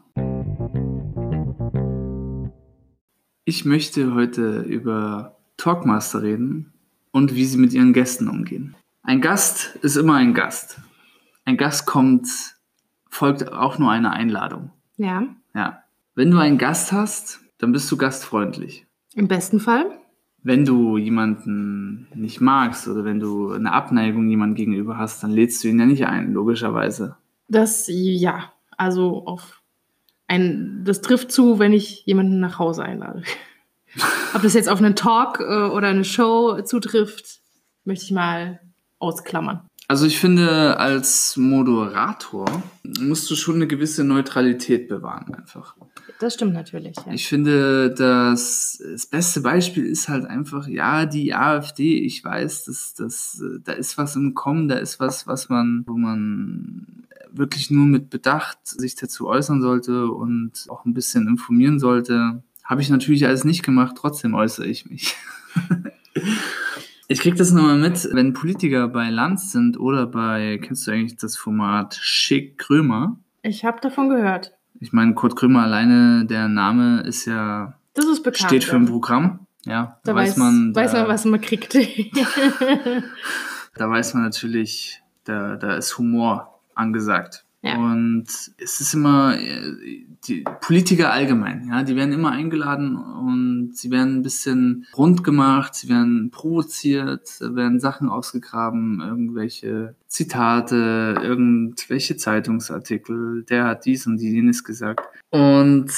Ich 3.45 3.65
möchte 3.65 4.15
heute 4.15 4.61
über 4.61 5.37
Talkmaster 5.57 6.23
reden 6.23 6.73
und 7.11 7.35
wie 7.35 7.45
sie 7.45 7.59
mit 7.59 7.73
ihren 7.73 7.93
Gästen 7.93 8.29
umgehen. 8.29 8.75
Ein 9.03 9.21
Gast 9.21 9.77
ist 9.83 9.97
immer 9.97 10.15
ein 10.15 10.35
Gast. 10.35 10.79
Ein 11.45 11.57
Gast 11.57 11.87
kommt, 11.87 12.27
folgt 13.15 13.53
auch 13.53 13.79
nur 13.79 13.91
einer 13.91 14.13
Einladung. 14.13 14.71
Ja, 14.97 15.27
Ja. 15.55 15.81
Wenn 16.17 16.31
du 16.31 16.39
einen 16.39 16.59
Gast 16.59 16.93
hast, 16.93 17.41
dann 17.59 17.73
bist 17.73 17.91
du 17.91 17.97
gastfreundlich. 17.97 18.87
im 19.15 19.29
besten 19.29 19.61
Fall. 19.61 19.87
Wenn 20.43 20.65
du 20.65 20.99
jemanden 20.99 22.07
nicht 22.15 22.41
magst 22.41 22.87
oder 22.87 23.05
wenn 23.05 23.19
du 23.19 23.53
eine 23.53 23.73
Abneigung 23.73 24.29
jemandem 24.29 24.57
gegenüber 24.57 24.99
hast, 24.99 25.23
dann 25.23 25.31
lädst 25.31 25.65
du 25.65 25.69
ihn 25.69 25.79
ja 25.79 25.87
nicht 25.87 26.07
ein, 26.07 26.33
logischerweise. 26.33 27.17
Das, 27.49 27.87
ja, 27.89 28.53
also 28.77 29.25
auf 29.27 29.63
ein, 30.27 30.83
das 30.85 31.01
trifft 31.01 31.33
zu, 31.33 31.59
wenn 31.59 31.73
ich 31.73 32.05
jemanden 32.07 32.41
nach 32.41 32.59
Hause 32.59 32.85
einlade. 32.85 33.23
Ob 34.35 34.43
das 34.43 34.55
jetzt 34.55 34.69
auf 34.69 34.81
einen 34.81 34.97
Talk 34.97 35.41
äh, 35.41 35.45
oder 35.45 35.89
eine 35.89 36.05
Show 36.05 36.61
zutrifft, 36.63 37.41
möchte 37.85 38.05
ich 38.05 38.13
mal 38.13 38.61
ausklammern. 38.99 39.67
Also 39.87 40.07
ich 40.07 40.19
finde, 40.19 40.79
als 40.79 41.37
Moderator 41.37 42.47
musst 43.01 43.31
du 43.31 43.37
schon 43.37 43.57
eine 43.57 43.67
gewisse 43.67 44.03
Neutralität 44.03 44.89
bewahren 44.89 45.35
einfach. 45.35 45.77
Das 46.21 46.35
stimmt 46.35 46.55
natürlich. 46.55 46.97
Ja. 46.97 47.13
Ich 47.13 47.29
finde, 47.29 47.93
das, 47.93 48.83
das 48.91 49.07
beste 49.07 49.43
Beispiel 49.43 49.85
ist 49.85 50.09
halt 50.09 50.25
einfach, 50.25 50.69
ja, 50.69 51.05
die 51.05 51.35
AfD, 51.35 51.99
ich 51.99 52.25
weiß, 52.25 52.65
dass, 52.65 52.95
dass, 52.95 53.43
da 53.63 53.73
ist 53.73 53.99
was 53.99 54.17
im 54.17 54.35
Kommen, 54.35 54.69
da 54.69 54.77
ist 54.77 55.01
was, 55.01 55.27
was 55.27 55.49
man, 55.51 55.85
wo 55.87 55.97
man 55.99 56.87
wirklich 57.31 57.71
nur 57.71 57.85
mit 57.85 58.11
Bedacht 58.11 58.59
sich 58.67 58.95
dazu 58.95 59.27
äußern 59.27 59.61
sollte 59.61 60.07
und 60.07 60.67
auch 60.69 60.85
ein 60.87 60.95
bisschen 60.95 61.29
informieren 61.29 61.79
sollte. 61.79 62.43
Habe 62.63 62.81
ich 62.81 62.89
natürlich 62.89 63.27
alles 63.27 63.45
nicht 63.45 63.63
gemacht, 63.63 63.97
trotzdem 63.99 64.35
äußere 64.35 64.67
ich 64.67 64.89
mich. 64.89 65.15
ich 67.09 67.21
krieg 67.21 67.37
das 67.37 67.53
nochmal 67.53 67.79
mit, 67.79 68.09
wenn 68.13 68.33
Politiker 68.33 68.89
bei 68.89 69.11
Lanz 69.11 69.53
sind 69.53 69.79
oder 69.79 70.07
bei, 70.07 70.59
kennst 70.63 70.87
du 70.87 70.91
eigentlich 70.91 71.17
das 71.17 71.37
Format 71.37 71.95
Schick 72.01 72.59
Krömer? 72.59 73.19
Ich 73.43 73.65
habe 73.65 73.81
davon 73.81 74.09
gehört. 74.09 74.53
Ich 74.81 74.93
meine, 74.93 75.15
Kurt 75.15 75.37
Krömer 75.37 75.63
alleine, 75.63 76.25
der 76.27 76.49
Name 76.49 77.03
ist 77.03 77.27
ja, 77.27 77.75
Das 77.95 78.07
ist 78.07 78.23
bekannt. 78.23 78.49
steht 78.49 78.65
für 78.65 78.77
ein 78.77 78.87
Programm. 78.87 79.41
Ja, 79.67 79.99
Da, 80.05 80.15
weiß, 80.15 80.37
man, 80.37 80.75
weiß 80.75 80.93
da- 80.93 81.01
man, 81.03 81.09
was 81.09 81.25
man 81.25 81.41
kriegt. 81.41 81.75
da 83.77 83.91
weiß 83.91 84.15
man 84.15 84.25
natürlich, 84.25 85.03
da, 85.25 85.57
da 85.57 85.77
ist 85.77 85.97
Humor 85.99 86.61
angesagt. 86.75 87.44
Ja. 87.65 87.79
Und 87.79 88.27
es 88.59 88.81
ist 88.81 88.93
immer, 88.93 89.39
äh, 89.41 90.05
die 90.29 90.45
Politiker 90.61 91.13
allgemein, 91.13 91.67
ja, 91.71 91.83
die 91.83 91.97
werden 91.97 92.13
immer 92.13 92.31
eingeladen 92.31 92.97
und 92.97 93.71
sie 93.75 93.91
werden 93.91 94.17
ein 94.19 94.23
bisschen 94.23 94.87
rund 94.95 95.25
gemacht, 95.25 95.75
sie 95.75 95.89
werden 95.89 96.31
provoziert, 96.31 97.41
werden 97.41 97.81
Sachen 97.81 98.11
ausgegraben, 98.11 99.01
irgendwelche 99.01 99.95
Zitate, 100.09 101.15
irgendwelche 101.23 102.19
Zeitungsartikel, 102.19 103.45
der 103.45 103.65
hat 103.65 103.87
dies 103.87 104.07
und 104.07 104.21
jenes 104.21 104.63
gesagt. 104.63 105.01
Und 105.31 105.91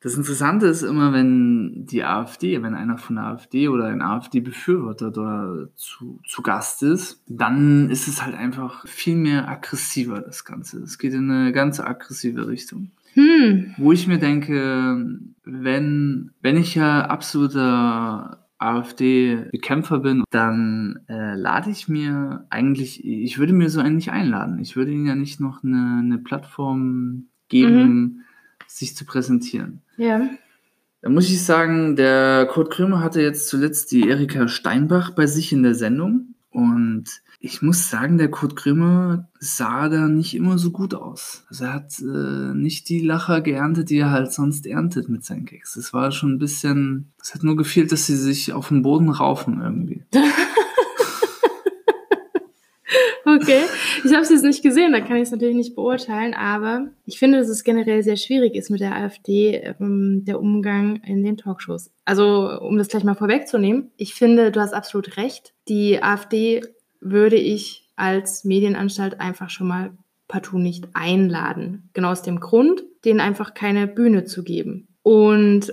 das 0.00 0.14
Interessante 0.14 0.66
ist 0.66 0.82
immer, 0.82 1.12
wenn 1.12 1.84
die 1.86 2.04
AfD, 2.04 2.62
wenn 2.62 2.74
einer 2.74 2.98
von 2.98 3.16
der 3.16 3.26
AfD 3.26 3.68
oder 3.68 3.86
ein 3.86 4.00
AfD-Befürworter 4.00 5.10
da 5.10 5.66
zu, 5.74 6.20
zu 6.24 6.42
Gast 6.42 6.84
ist, 6.84 7.24
dann 7.26 7.90
ist 7.90 8.06
es 8.06 8.24
halt 8.24 8.36
einfach 8.36 8.86
viel 8.86 9.16
mehr 9.16 9.48
aggressiver, 9.48 10.20
das 10.20 10.44
Ganze. 10.44 10.80
Es 10.82 10.98
geht 10.98 11.14
in 11.14 11.30
eine 11.30 11.52
ganz 11.52 11.80
aggressive 11.80 12.46
Richtung. 12.46 12.92
hm. 13.14 13.74
Wo 13.76 13.90
ich 13.90 14.06
mir 14.06 14.18
denke, 14.18 15.04
wenn, 15.44 16.30
wenn 16.42 16.56
ich 16.56 16.76
ja 16.76 17.06
absoluter 17.06 18.46
AfD-Bekämpfer 18.58 19.98
bin, 19.98 20.22
dann 20.30 21.00
äh, 21.08 21.34
lade 21.34 21.70
ich 21.70 21.88
mir 21.88 22.46
eigentlich, 22.50 23.04
ich 23.04 23.38
würde 23.38 23.52
mir 23.52 23.68
so 23.68 23.80
einen 23.80 23.96
nicht 23.96 24.12
einladen. 24.12 24.60
Ich 24.60 24.76
würde 24.76 24.92
ihnen 24.92 25.06
ja 25.06 25.16
nicht 25.16 25.40
noch 25.40 25.64
eine, 25.64 25.98
eine 26.02 26.18
Plattform 26.18 27.28
geben, 27.48 28.24
sich 28.68 28.96
zu 28.96 29.04
präsentieren. 29.04 29.82
Ja. 29.96 30.28
Da 31.00 31.08
muss 31.08 31.30
ich 31.30 31.42
sagen, 31.44 31.96
der 31.96 32.46
Kurt 32.46 32.70
Krömer 32.70 33.00
hatte 33.00 33.20
jetzt 33.22 33.48
zuletzt 33.48 33.92
die 33.92 34.08
Erika 34.08 34.48
Steinbach 34.48 35.10
bei 35.10 35.26
sich 35.26 35.52
in 35.52 35.62
der 35.62 35.74
Sendung. 35.74 36.34
Und 36.50 37.04
ich 37.40 37.62
muss 37.62 37.88
sagen, 37.88 38.18
der 38.18 38.30
Kurt 38.30 38.56
Krömer 38.56 39.28
sah 39.38 39.88
da 39.88 40.08
nicht 40.08 40.34
immer 40.34 40.58
so 40.58 40.72
gut 40.72 40.94
aus. 40.94 41.44
Also 41.48 41.66
er 41.66 41.74
hat 41.74 42.00
äh, 42.00 42.54
nicht 42.54 42.88
die 42.88 43.00
Lacher 43.00 43.42
geerntet, 43.42 43.90
die 43.90 43.98
er 43.98 44.10
halt 44.10 44.32
sonst 44.32 44.66
erntet 44.66 45.08
mit 45.08 45.24
seinen 45.24 45.44
Gags. 45.44 45.76
Es 45.76 45.92
war 45.92 46.10
schon 46.10 46.32
ein 46.32 46.38
bisschen, 46.38 47.12
es 47.22 47.34
hat 47.34 47.44
nur 47.44 47.56
gefehlt, 47.56 47.92
dass 47.92 48.06
sie 48.06 48.16
sich 48.16 48.52
auf 48.52 48.68
den 48.68 48.82
Boden 48.82 49.08
raufen 49.08 49.60
irgendwie. 49.62 50.04
Okay, 53.40 53.62
ich 54.04 54.12
habe 54.12 54.22
es 54.22 54.30
jetzt 54.30 54.42
nicht 54.42 54.62
gesehen, 54.62 54.92
da 54.92 55.00
kann 55.00 55.16
ich 55.16 55.24
es 55.24 55.30
natürlich 55.30 55.54
nicht 55.54 55.76
beurteilen, 55.76 56.34
aber 56.34 56.88
ich 57.06 57.18
finde, 57.18 57.38
dass 57.38 57.48
es 57.48 57.62
generell 57.62 58.02
sehr 58.02 58.16
schwierig 58.16 58.54
ist 58.54 58.70
mit 58.70 58.80
der 58.80 58.96
AfD, 58.96 59.74
ähm, 59.80 60.24
der 60.24 60.40
Umgang 60.40 61.00
in 61.06 61.22
den 61.22 61.36
Talkshows. 61.36 61.90
Also, 62.04 62.58
um 62.60 62.78
das 62.78 62.88
gleich 62.88 63.04
mal 63.04 63.14
vorwegzunehmen, 63.14 63.90
ich 63.96 64.14
finde, 64.14 64.50
du 64.50 64.60
hast 64.60 64.74
absolut 64.74 65.16
recht. 65.16 65.52
Die 65.68 66.02
AfD 66.02 66.62
würde 67.00 67.36
ich 67.36 67.88
als 67.96 68.44
Medienanstalt 68.44 69.20
einfach 69.20 69.50
schon 69.50 69.68
mal 69.68 69.90
partout 70.26 70.58
nicht 70.58 70.88
einladen. 70.94 71.90
Genau 71.94 72.10
aus 72.10 72.22
dem 72.22 72.40
Grund, 72.40 72.84
denen 73.04 73.20
einfach 73.20 73.54
keine 73.54 73.86
Bühne 73.86 74.24
zu 74.24 74.42
geben. 74.44 74.88
Und 75.02 75.72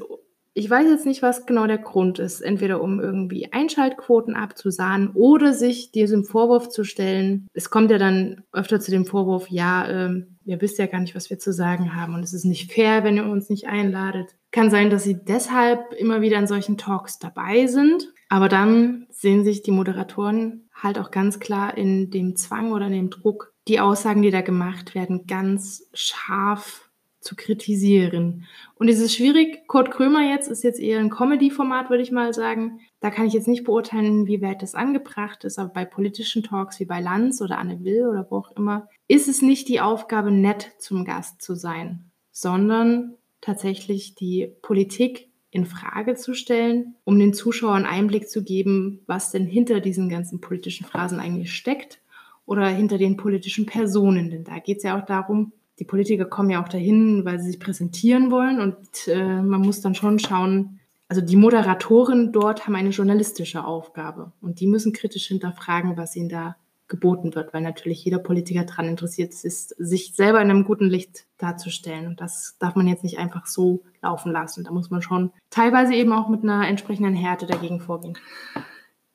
ich 0.57 0.69
weiß 0.69 0.87
jetzt 0.89 1.05
nicht, 1.05 1.21
was 1.21 1.45
genau 1.45 1.67
der 1.67 1.77
Grund 1.77 2.17
ist. 2.17 2.39
Entweder 2.39 2.81
um 2.81 3.01
irgendwie 3.01 3.51
Einschaltquoten 3.51 4.35
abzusahnen 4.35 5.09
oder 5.13 5.53
sich 5.53 5.91
diesem 5.91 6.23
Vorwurf 6.23 6.69
zu 6.69 6.85
stellen. 6.85 7.49
Es 7.53 7.69
kommt 7.69 7.91
ja 7.91 7.97
dann 7.97 8.41
öfter 8.53 8.79
zu 8.79 8.89
dem 8.89 9.05
Vorwurf, 9.05 9.49
ja, 9.49 9.87
ähm, 9.89 10.37
ihr 10.45 10.61
wisst 10.61 10.79
ja 10.79 10.85
gar 10.85 11.01
nicht, 11.01 11.13
was 11.13 11.29
wir 11.29 11.39
zu 11.39 11.51
sagen 11.51 11.93
haben 11.93 12.15
und 12.15 12.23
es 12.23 12.33
ist 12.33 12.45
nicht 12.45 12.71
fair, 12.71 13.03
wenn 13.03 13.17
ihr 13.17 13.25
uns 13.25 13.49
nicht 13.49 13.67
einladet. 13.67 14.33
Kann 14.51 14.71
sein, 14.71 14.89
dass 14.89 15.03
sie 15.03 15.21
deshalb 15.21 15.91
immer 15.91 16.21
wieder 16.21 16.39
in 16.39 16.47
solchen 16.47 16.77
Talks 16.77 17.19
dabei 17.19 17.67
sind. 17.67 18.13
Aber 18.29 18.47
dann 18.47 19.07
sehen 19.09 19.43
sich 19.43 19.61
die 19.61 19.71
Moderatoren 19.71 20.69
halt 20.73 20.99
auch 20.99 21.11
ganz 21.11 21.39
klar 21.39 21.77
in 21.77 22.11
dem 22.11 22.37
Zwang 22.37 22.71
oder 22.71 22.87
in 22.87 22.93
dem 22.93 23.09
Druck, 23.09 23.51
die 23.67 23.81
Aussagen, 23.81 24.21
die 24.21 24.31
da 24.31 24.39
gemacht 24.39 24.95
werden, 24.95 25.27
ganz 25.27 25.89
scharf 25.93 26.84
zu 27.25 27.35
kritisieren. 27.35 28.45
Und 28.75 28.87
es 28.87 28.99
ist 28.99 29.15
schwierig. 29.15 29.67
Kurt 29.67 29.89
Krömer 29.89 30.21
jetzt 30.21 30.47
ist 30.47 30.63
jetzt 30.63 30.79
eher 30.79 30.99
ein 30.99 31.09
Comedy-Format, 31.09 31.89
würde 31.89 32.03
ich 32.03 32.11
mal 32.11 32.33
sagen. 32.33 32.79
Da 32.99 33.09
kann 33.09 33.25
ich 33.25 33.33
jetzt 33.33 33.47
nicht 33.47 33.63
beurteilen, 33.63 34.27
wie 34.27 34.41
weit 34.41 34.61
das 34.61 34.75
angebracht 34.75 35.43
ist, 35.43 35.57
aber 35.57 35.73
bei 35.73 35.85
politischen 35.85 36.43
Talks 36.43 36.79
wie 36.79 36.85
bei 36.85 37.01
Lanz 37.01 37.41
oder 37.41 37.57
Anne 37.57 37.83
Will 37.83 38.05
oder 38.07 38.27
wo 38.29 38.37
auch 38.37 38.51
immer, 38.51 38.87
ist 39.07 39.27
es 39.27 39.41
nicht 39.41 39.67
die 39.67 39.81
Aufgabe, 39.81 40.31
nett 40.31 40.73
zum 40.77 41.03
Gast 41.03 41.41
zu 41.41 41.55
sein, 41.55 42.11
sondern 42.31 43.15
tatsächlich 43.41 44.13
die 44.13 44.53
Politik 44.61 45.29
in 45.49 45.65
Frage 45.65 46.15
zu 46.15 46.35
stellen, 46.35 46.95
um 47.05 47.17
den 47.17 47.33
Zuschauern 47.33 47.85
Einblick 47.85 48.29
zu 48.29 48.43
geben, 48.43 49.01
was 49.07 49.31
denn 49.31 49.45
hinter 49.45 49.79
diesen 49.79 50.09
ganzen 50.09 50.41
politischen 50.41 50.85
Phrasen 50.85 51.19
eigentlich 51.19 51.55
steckt 51.55 52.01
oder 52.45 52.67
hinter 52.67 52.97
den 52.97 53.17
politischen 53.17 53.65
Personen. 53.65 54.29
Denn 54.29 54.43
da 54.43 54.59
geht 54.59 54.77
es 54.77 54.83
ja 54.83 54.99
auch 54.99 55.05
darum, 55.05 55.53
die 55.79 55.85
Politiker 55.85 56.25
kommen 56.25 56.49
ja 56.49 56.63
auch 56.63 56.69
dahin, 56.69 57.25
weil 57.25 57.39
sie 57.39 57.51
sich 57.51 57.59
präsentieren 57.59 58.31
wollen 58.31 58.59
und 58.59 58.77
äh, 59.07 59.41
man 59.41 59.61
muss 59.61 59.81
dann 59.81 59.95
schon 59.95 60.19
schauen, 60.19 60.79
also 61.07 61.21
die 61.21 61.35
Moderatoren 61.35 62.31
dort 62.31 62.65
haben 62.65 62.75
eine 62.75 62.89
journalistische 62.89 63.63
Aufgabe 63.63 64.31
und 64.41 64.59
die 64.59 64.67
müssen 64.67 64.93
kritisch 64.93 65.27
hinterfragen, 65.27 65.97
was 65.97 66.15
ihnen 66.15 66.29
da 66.29 66.55
geboten 66.87 67.33
wird, 67.33 67.53
weil 67.53 67.61
natürlich 67.61 68.05
jeder 68.05 68.19
Politiker 68.19 68.63
daran 68.63 68.87
interessiert 68.87 69.33
ist, 69.33 69.69
sich 69.69 70.13
selber 70.15 70.41
in 70.41 70.49
einem 70.49 70.65
guten 70.65 70.85
Licht 70.85 71.25
darzustellen 71.37 72.07
und 72.07 72.21
das 72.21 72.57
darf 72.59 72.75
man 72.75 72.87
jetzt 72.87 73.03
nicht 73.03 73.17
einfach 73.17 73.47
so 73.47 73.83
laufen 74.01 74.31
lassen. 74.31 74.63
Da 74.63 74.71
muss 74.71 74.91
man 74.91 75.01
schon 75.01 75.31
teilweise 75.49 75.95
eben 75.95 76.13
auch 76.13 76.29
mit 76.29 76.43
einer 76.43 76.67
entsprechenden 76.67 77.15
Härte 77.15 77.47
dagegen 77.47 77.79
vorgehen. 77.79 78.17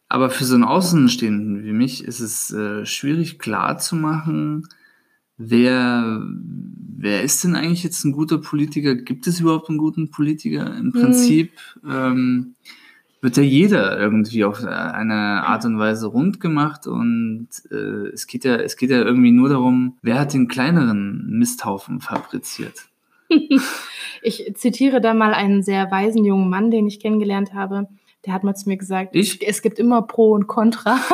Aber 0.08 0.30
für 0.30 0.44
so 0.44 0.56
einen 0.56 0.64
Außenstehenden 0.64 1.64
wie 1.64 1.72
mich 1.72 2.04
ist 2.04 2.18
es 2.18 2.52
äh, 2.52 2.84
schwierig 2.84 3.38
klar 3.38 3.78
zu 3.78 3.94
machen, 3.94 4.66
wer, 5.40 6.22
wer 6.98 7.22
ist 7.22 7.42
denn 7.42 7.56
eigentlich 7.56 7.82
jetzt 7.82 8.04
ein 8.04 8.12
guter 8.12 8.38
Politiker? 8.38 8.94
Gibt 8.94 9.26
es 9.26 9.40
überhaupt 9.40 9.68
einen 9.70 9.78
guten 9.78 10.10
Politiker? 10.10 10.76
Im 10.76 10.92
Prinzip 10.92 11.52
ähm, 11.88 12.54
wird 13.22 13.38
ja 13.38 13.42
jeder 13.42 13.98
irgendwie 13.98 14.44
auf 14.44 14.62
eine 14.62 15.44
Art 15.46 15.64
und 15.64 15.78
Weise 15.78 16.06
rund 16.08 16.40
gemacht 16.40 16.86
und 16.86 17.48
äh, 17.70 18.08
es 18.12 18.26
geht 18.26 18.44
ja, 18.44 18.56
es 18.56 18.76
geht 18.76 18.90
ja 18.90 18.98
irgendwie 18.98 19.32
nur 19.32 19.48
darum, 19.48 19.96
wer 20.02 20.18
hat 20.20 20.34
den 20.34 20.46
kleineren 20.46 21.26
Misthaufen 21.30 22.00
fabriziert. 22.00 22.86
Ich 24.22 24.52
zitiere 24.54 25.00
da 25.00 25.14
mal 25.14 25.32
einen 25.32 25.62
sehr 25.62 25.90
weisen 25.90 26.26
jungen 26.26 26.50
Mann, 26.50 26.70
den 26.70 26.86
ich 26.86 27.00
kennengelernt 27.00 27.54
habe. 27.54 27.88
Der 28.26 28.34
hat 28.34 28.44
mal 28.44 28.54
zu 28.54 28.68
mir 28.68 28.76
gesagt, 28.76 29.16
Ich? 29.16 29.40
es 29.48 29.62
gibt 29.62 29.78
immer 29.78 30.02
Pro 30.02 30.32
und 30.32 30.46
Contra. 30.46 31.00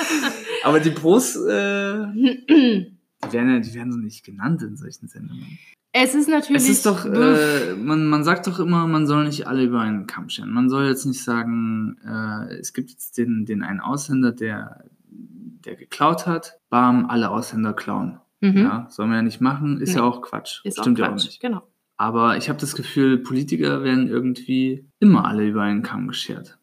Aber 0.64 0.80
die 0.80 0.90
Pros, 0.90 1.36
äh, 1.36 2.06
die 2.14 3.32
werden 3.32 3.50
ja, 3.50 3.58
die 3.60 3.74
werden 3.74 3.92
so 3.92 3.98
nicht 3.98 4.24
genannt 4.24 4.62
in 4.62 4.76
solchen 4.76 5.08
Sendungen. 5.08 5.58
Es 5.92 6.14
ist 6.14 6.28
natürlich. 6.28 6.62
Es 6.62 6.68
ist 6.68 6.86
doch, 6.86 7.04
äh, 7.04 7.74
man, 7.74 8.06
man 8.06 8.22
sagt 8.22 8.46
doch 8.46 8.60
immer, 8.60 8.86
man 8.86 9.06
soll 9.06 9.24
nicht 9.24 9.46
alle 9.48 9.64
über 9.64 9.80
einen 9.80 10.06
Kamm 10.06 10.28
scheren. 10.28 10.52
Man 10.52 10.68
soll 10.68 10.86
jetzt 10.86 11.04
nicht 11.04 11.22
sagen, 11.24 11.96
äh, 12.06 12.54
es 12.54 12.72
gibt 12.72 12.90
jetzt 12.90 13.18
den, 13.18 13.44
den 13.44 13.62
einen 13.64 13.80
Ausländer, 13.80 14.30
der, 14.30 14.84
der 15.10 15.74
geklaut 15.74 16.26
hat, 16.26 16.60
bam, 16.70 17.06
alle 17.10 17.30
Ausländer 17.30 17.72
klauen. 17.72 18.20
mhm. 18.40 18.56
Ja, 18.58 18.86
soll 18.88 19.06
man 19.08 19.16
ja 19.16 19.22
nicht 19.22 19.40
machen, 19.40 19.80
ist 19.80 19.90
Nee. 19.90 19.96
ja 19.96 20.02
auch 20.04 20.22
Quatsch. 20.22 20.60
ist 20.64 20.78
Stimmt 20.78 20.98
auch 21.00 21.04
ja 21.04 21.08
auch 21.08 21.14
Quatsch. 21.16 21.24
nicht. 21.26 21.40
Genau. 21.40 21.62
Aber 21.96 22.36
ich 22.38 22.48
habe 22.48 22.58
das 22.60 22.76
Gefühl, 22.76 23.18
Politiker 23.18 23.82
werden 23.82 24.06
irgendwie 24.08 24.86
immer 25.00 25.24
alle 25.26 25.46
über 25.46 25.62
einen 25.62 25.82
Kamm 25.82 26.06
geschert. 26.08 26.56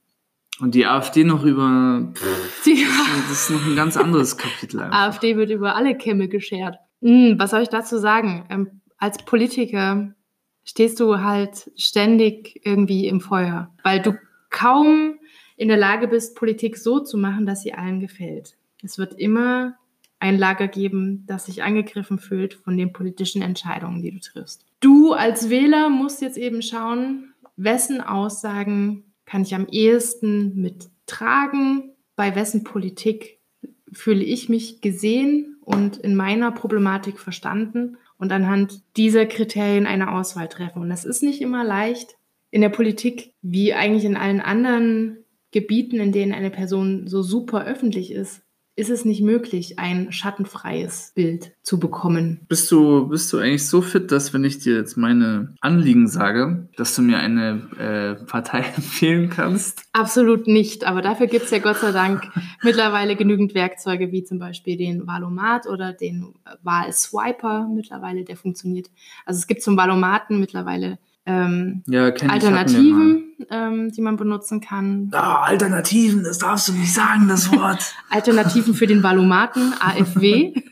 Und 0.60 0.74
die 0.74 0.86
AfD 0.86 1.24
noch 1.24 1.44
über, 1.44 2.10
pff, 2.14 2.64
Die 2.66 2.86
das 3.30 3.32
ist 3.32 3.50
noch 3.52 3.66
ein 3.66 3.76
ganz 3.76 3.96
anderes 3.96 4.38
Kapitel 4.38 4.80
einfach. 4.80 4.98
AfD 4.98 5.36
wird 5.38 5.52
über 5.52 5.76
alle 5.76 5.96
Kämme 5.96 6.28
geschert. 6.28 6.78
Hm, 7.02 7.36
was 7.38 7.52
soll 7.52 7.62
ich 7.62 7.70
dazu 7.70 7.98
sagen? 8.00 8.46
Ähm, 8.50 8.82
als 8.98 9.18
Politiker 9.20 10.14
stehst 10.64 11.00
du 11.00 11.20
halt 11.20 11.72
ständig 11.76 12.60
irgendwie 12.64 13.08
im 13.08 13.22
Feuer, 13.22 13.72
weil 13.84 14.02
du 14.02 14.18
kaum 14.50 15.16
in 15.56 15.68
der 15.68 15.78
Lage 15.78 16.08
bist, 16.08 16.36
Politik 16.36 16.78
so 16.78 17.00
zu 17.00 17.18
machen, 17.18 17.46
dass 17.46 17.62
sie 17.62 17.74
allen 17.74 18.00
gefällt. 18.00 18.58
Es 18.84 18.98
wird 18.98 19.14
immer 19.14 19.76
ein 20.20 20.38
Lager 20.38 20.68
geben, 20.68 21.24
das 21.28 21.46
sich 21.46 21.64
angegriffen 21.64 22.20
fühlt 22.20 22.56
von 22.56 22.78
den 22.78 22.92
politischen 22.92 23.42
Entscheidungen, 23.42 24.02
die 24.02 24.12
du 24.12 24.20
triffst. 24.20 24.66
Du 24.80 25.14
als 25.14 25.50
Wähler 25.50 25.90
musst 25.90 26.22
jetzt 26.22 26.38
eben 26.38 26.62
schauen, 26.62 27.34
wessen 27.56 28.02
Aussagen 28.02 29.04
kann 29.28 29.44
ich 29.44 29.54
am 29.54 29.68
ehesten 29.70 30.60
mittragen, 30.60 31.92
bei 32.16 32.36
wessen 32.36 32.64
Politik 32.64 33.40
fühle 33.92 34.24
ich 34.24 34.50
mich 34.50 34.82
gesehen 34.82 35.58
und 35.62 35.98
in 35.98 36.16
meiner 36.16 36.52
Problematik 36.52 37.20
verstanden 37.20 37.98
und 38.18 38.32
anhand 38.32 38.82
dieser 38.96 39.26
Kriterien 39.26 39.86
eine 39.86 40.12
Auswahl 40.12 40.48
treffen. 40.48 40.82
Und 40.82 40.90
das 40.90 41.06
ist 41.06 41.22
nicht 41.22 41.42
immer 41.42 41.64
leicht. 41.64 42.16
In 42.50 42.62
der 42.62 42.70
Politik, 42.70 43.34
wie 43.42 43.74
eigentlich 43.74 44.06
in 44.06 44.18
allen 44.18 44.42
anderen 44.42 45.26
Gebieten, 45.52 46.00
in 46.00 46.12
denen 46.12 46.34
eine 46.34 46.50
Person 46.50 47.08
so 47.08 47.22
super 47.22 47.66
öffentlich 47.66 48.12
ist, 48.12 48.42
ist 48.78 48.92
es 48.92 49.06
nicht 49.06 49.22
möglich, 49.22 49.80
ein 49.80 50.12
schattenfreies 50.12 51.12
Bild 51.16 51.52
zu 51.64 51.80
bekommen. 51.80 52.46
Bist 52.48 52.72
du, 52.72 53.08
bist 53.08 53.34
du 53.34 53.40
eigentlich 53.40 53.68
so 53.68 53.82
fit, 53.82 54.12
dass 54.12 54.34
wenn 54.34 54.44
ich 54.44 54.60
dir 54.60 54.76
jetzt 54.76 54.98
meine 54.98 55.56
Anliegen 55.62 56.08
sage, 56.08 56.70
dass 56.78 56.96
du 56.96 57.02
mir 57.02 57.18
eine 57.18 58.18
äh, 58.20 58.24
Partei 58.26 58.60
empfehlen 58.76 59.32
kannst? 59.32 59.82
Absolut 59.94 60.46
nicht, 60.48 60.86
aber 60.86 61.02
dafür 61.02 61.26
gibt 61.26 61.46
es 61.46 61.52
ja 61.52 61.58
Gott 61.58 61.78
sei 61.78 61.92
Dank 61.92 62.30
mittlerweile 62.62 63.16
genügend 63.16 63.56
Werkzeuge, 63.56 64.12
wie 64.12 64.24
zum 64.24 64.38
Beispiel 64.38 64.78
den 64.78 65.08
Valomat 65.08 65.66
oder 65.66 65.92
den 65.92 66.36
Wahlswiper 66.62 67.68
mittlerweile, 67.74 68.26
der 68.26 68.38
funktioniert. 68.38 68.92
Also 69.26 69.40
es 69.40 69.48
gibt 69.48 69.64
zum 69.64 69.76
Valomaten 69.76 70.40
mittlerweile 70.40 71.00
ähm, 71.28 71.84
Ja, 71.88 72.06
Alternativen, 72.06 73.36
ähm, 73.52 73.92
die 73.92 74.02
man 74.02 74.16
benutzen 74.16 74.62
kann. 74.62 75.10
Ah, 75.12 75.44
Alternativen, 75.44 76.24
das 76.24 76.40
darfst 76.40 76.70
du 76.70 76.74
nicht 76.74 76.94
sagen, 76.94 77.28
das 77.28 77.52
Wort. 77.52 77.94
Alternativen 78.10 78.74
für 78.74 78.88
den 78.88 79.04
Valomaten, 79.04 79.74
AFW. 79.80 80.54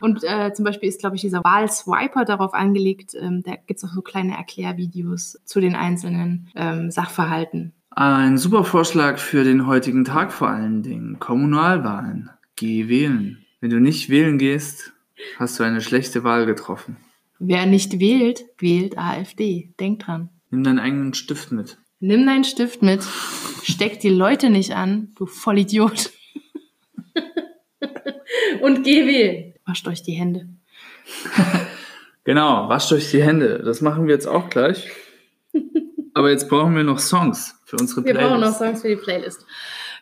Und 0.00 0.22
äh, 0.24 0.52
zum 0.52 0.66
Beispiel 0.66 0.90
ist, 0.90 1.00
glaube 1.00 1.16
ich, 1.16 1.22
dieser 1.22 1.42
Wahlswiper 1.42 2.26
darauf 2.26 2.52
angelegt, 2.52 3.14
ähm, 3.18 3.42
da 3.42 3.52
gibt 3.52 3.78
es 3.78 3.84
auch 3.84 3.94
so 3.94 4.02
kleine 4.02 4.36
Erklärvideos 4.36 5.40
zu 5.44 5.60
den 5.60 5.74
einzelnen 5.74 6.48
ähm, 6.54 6.90
Sachverhalten. 6.90 7.72
Ein 7.90 8.36
super 8.36 8.64
Vorschlag 8.64 9.18
für 9.18 9.42
den 9.42 9.66
heutigen 9.66 10.04
Tag 10.04 10.32
vor 10.32 10.48
allen 10.48 10.82
Dingen. 10.82 11.18
Kommunalwahlen. 11.18 12.28
Geh 12.56 12.88
wählen. 12.88 13.46
Wenn 13.60 13.70
du 13.70 13.80
nicht 13.80 14.10
wählen 14.10 14.36
gehst, 14.36 14.92
hast 15.38 15.58
du 15.58 15.62
eine 15.62 15.80
schlechte 15.80 16.22
Wahl 16.22 16.44
getroffen. 16.44 16.98
Wer 17.38 17.66
nicht 17.66 18.00
wählt, 18.00 18.44
wählt 18.58 18.96
AfD. 18.98 19.72
Denk 19.78 20.00
dran. 20.00 20.30
Nimm 20.50 20.64
deinen 20.64 20.78
eigenen 20.78 21.14
Stift 21.14 21.52
mit. 21.52 21.78
Nimm 22.00 22.26
deinen 22.26 22.44
Stift 22.44 22.82
mit, 22.82 23.02
steck 23.62 24.00
die 24.00 24.10
Leute 24.10 24.50
nicht 24.50 24.74
an, 24.74 25.12
du 25.16 25.26
Vollidiot. 25.26 26.10
Und 28.60 28.82
geh 28.84 29.06
wählen. 29.06 29.54
Wascht 29.64 29.88
euch 29.88 30.02
die 30.02 30.12
Hände. 30.12 30.48
Genau, 32.24 32.68
wascht 32.68 32.92
euch 32.92 33.08
die 33.12 33.22
Hände. 33.22 33.62
Das 33.64 33.80
machen 33.80 34.08
wir 34.08 34.14
jetzt 34.14 34.26
auch 34.26 34.50
gleich. 34.50 34.88
Aber 36.12 36.30
jetzt 36.30 36.48
brauchen 36.48 36.74
wir 36.74 36.82
noch 36.82 36.98
Songs 36.98 37.54
für 37.64 37.76
unsere 37.76 38.04
Wir 38.04 38.14
Playlist. 38.14 38.28
brauchen 38.28 38.40
noch 38.40 38.58
Songs 38.58 38.82
für 38.82 38.88
die 38.88 38.96
Playlist. 38.96 39.46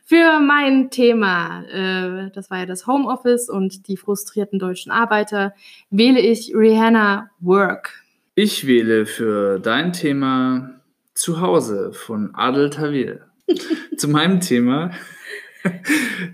Für 0.06 0.38
mein 0.38 0.90
Thema, 0.90 1.64
äh, 1.64 2.30
das 2.30 2.50
war 2.50 2.58
ja 2.58 2.66
das 2.66 2.86
Homeoffice 2.86 3.48
und 3.48 3.88
die 3.88 3.96
frustrierten 3.96 4.58
deutschen 4.58 4.92
Arbeiter, 4.92 5.54
wähle 5.88 6.20
ich 6.20 6.52
Rihanna 6.54 7.30
Work. 7.40 8.02
Ich 8.34 8.66
wähle 8.66 9.06
für 9.06 9.58
dein 9.58 9.94
Thema 9.94 10.80
Zuhause 11.14 11.92
von 11.94 12.34
Adel 12.34 12.68
Tawil. 12.68 13.22
Zu 13.96 14.08
meinem 14.08 14.40
Thema 14.40 14.90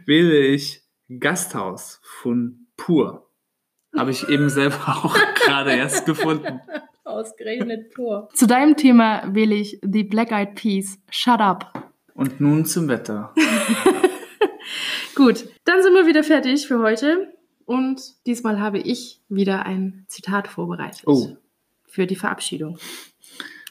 wähle 0.04 0.38
ich 0.38 0.83
Gasthaus 1.20 2.00
von 2.02 2.66
Pur. 2.76 3.30
Habe 3.96 4.11
ich 4.11 4.28
eben 4.28 4.50
selber 4.50 4.80
auch 5.04 5.16
gerade 5.44 5.70
erst 5.72 6.06
gefunden. 6.06 6.61
Ausgerechnet 7.04 7.92
pur. 7.94 8.28
Zu 8.35 8.46
deinem 8.46 8.76
Thema 8.76 9.22
wähle 9.33 9.54
ich 9.54 9.78
The 9.83 10.04
Black 10.04 10.33
Eyed 10.33 10.54
Peas, 10.56 10.98
Shut 11.11 11.40
Up. 11.40 11.80
Und 12.20 12.38
nun 12.38 12.66
zum 12.66 12.88
Wetter. 12.88 13.33
Gut, 15.14 15.48
dann 15.64 15.83
sind 15.83 15.94
wir 15.94 16.06
wieder 16.06 16.22
fertig 16.22 16.66
für 16.66 16.80
heute. 16.80 17.33
Und 17.64 18.02
diesmal 18.26 18.61
habe 18.61 18.78
ich 18.78 19.22
wieder 19.30 19.64
ein 19.64 20.04
Zitat 20.06 20.46
vorbereitet. 20.46 21.04
Oh. 21.06 21.38
Für 21.87 22.06
die 22.06 22.16
Verabschiedung. 22.16 22.76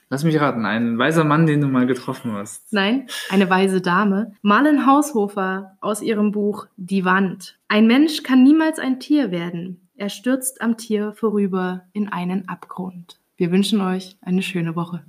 Lass 0.09 0.23
mich 0.23 0.41
raten, 0.41 0.65
ein 0.65 0.97
weiser 0.97 1.25
Mann, 1.25 1.45
den 1.45 1.61
du 1.61 1.67
mal 1.67 1.85
getroffen 1.85 2.31
hast. 2.31 2.73
Nein, 2.73 3.05
eine 3.29 3.51
weise 3.51 3.81
Dame. 3.81 4.33
Marlen 4.41 4.87
Haushofer 4.87 5.77
aus 5.79 6.01
ihrem 6.01 6.31
Buch 6.31 6.65
Die 6.75 7.05
Wand. 7.05 7.59
Ein 7.67 7.85
Mensch 7.85 8.23
kann 8.23 8.41
niemals 8.41 8.79
ein 8.79 8.99
Tier 8.99 9.29
werden. 9.29 9.87
Er 9.95 10.09
stürzt 10.09 10.59
am 10.61 10.75
Tier 10.75 11.13
vorüber 11.13 11.83
in 11.93 12.09
einen 12.09 12.49
Abgrund. 12.49 13.19
Wir 13.37 13.51
wünschen 13.51 13.79
euch 13.79 14.17
eine 14.21 14.41
schöne 14.41 14.75
Woche. 14.75 15.05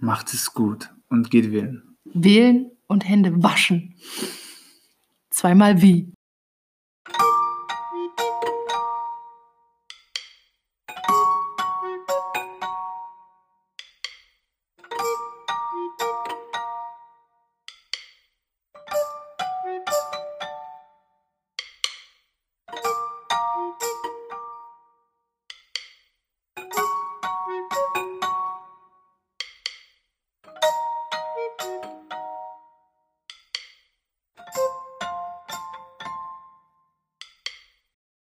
Macht 0.00 0.34
es 0.34 0.54
gut 0.54 0.90
und 1.08 1.30
geht 1.30 1.52
wählen. 1.52 1.93
Wählen 2.14 2.70
und 2.86 3.06
Hände 3.08 3.42
waschen. 3.42 3.94
Zweimal 5.30 5.82
wie. 5.82 6.12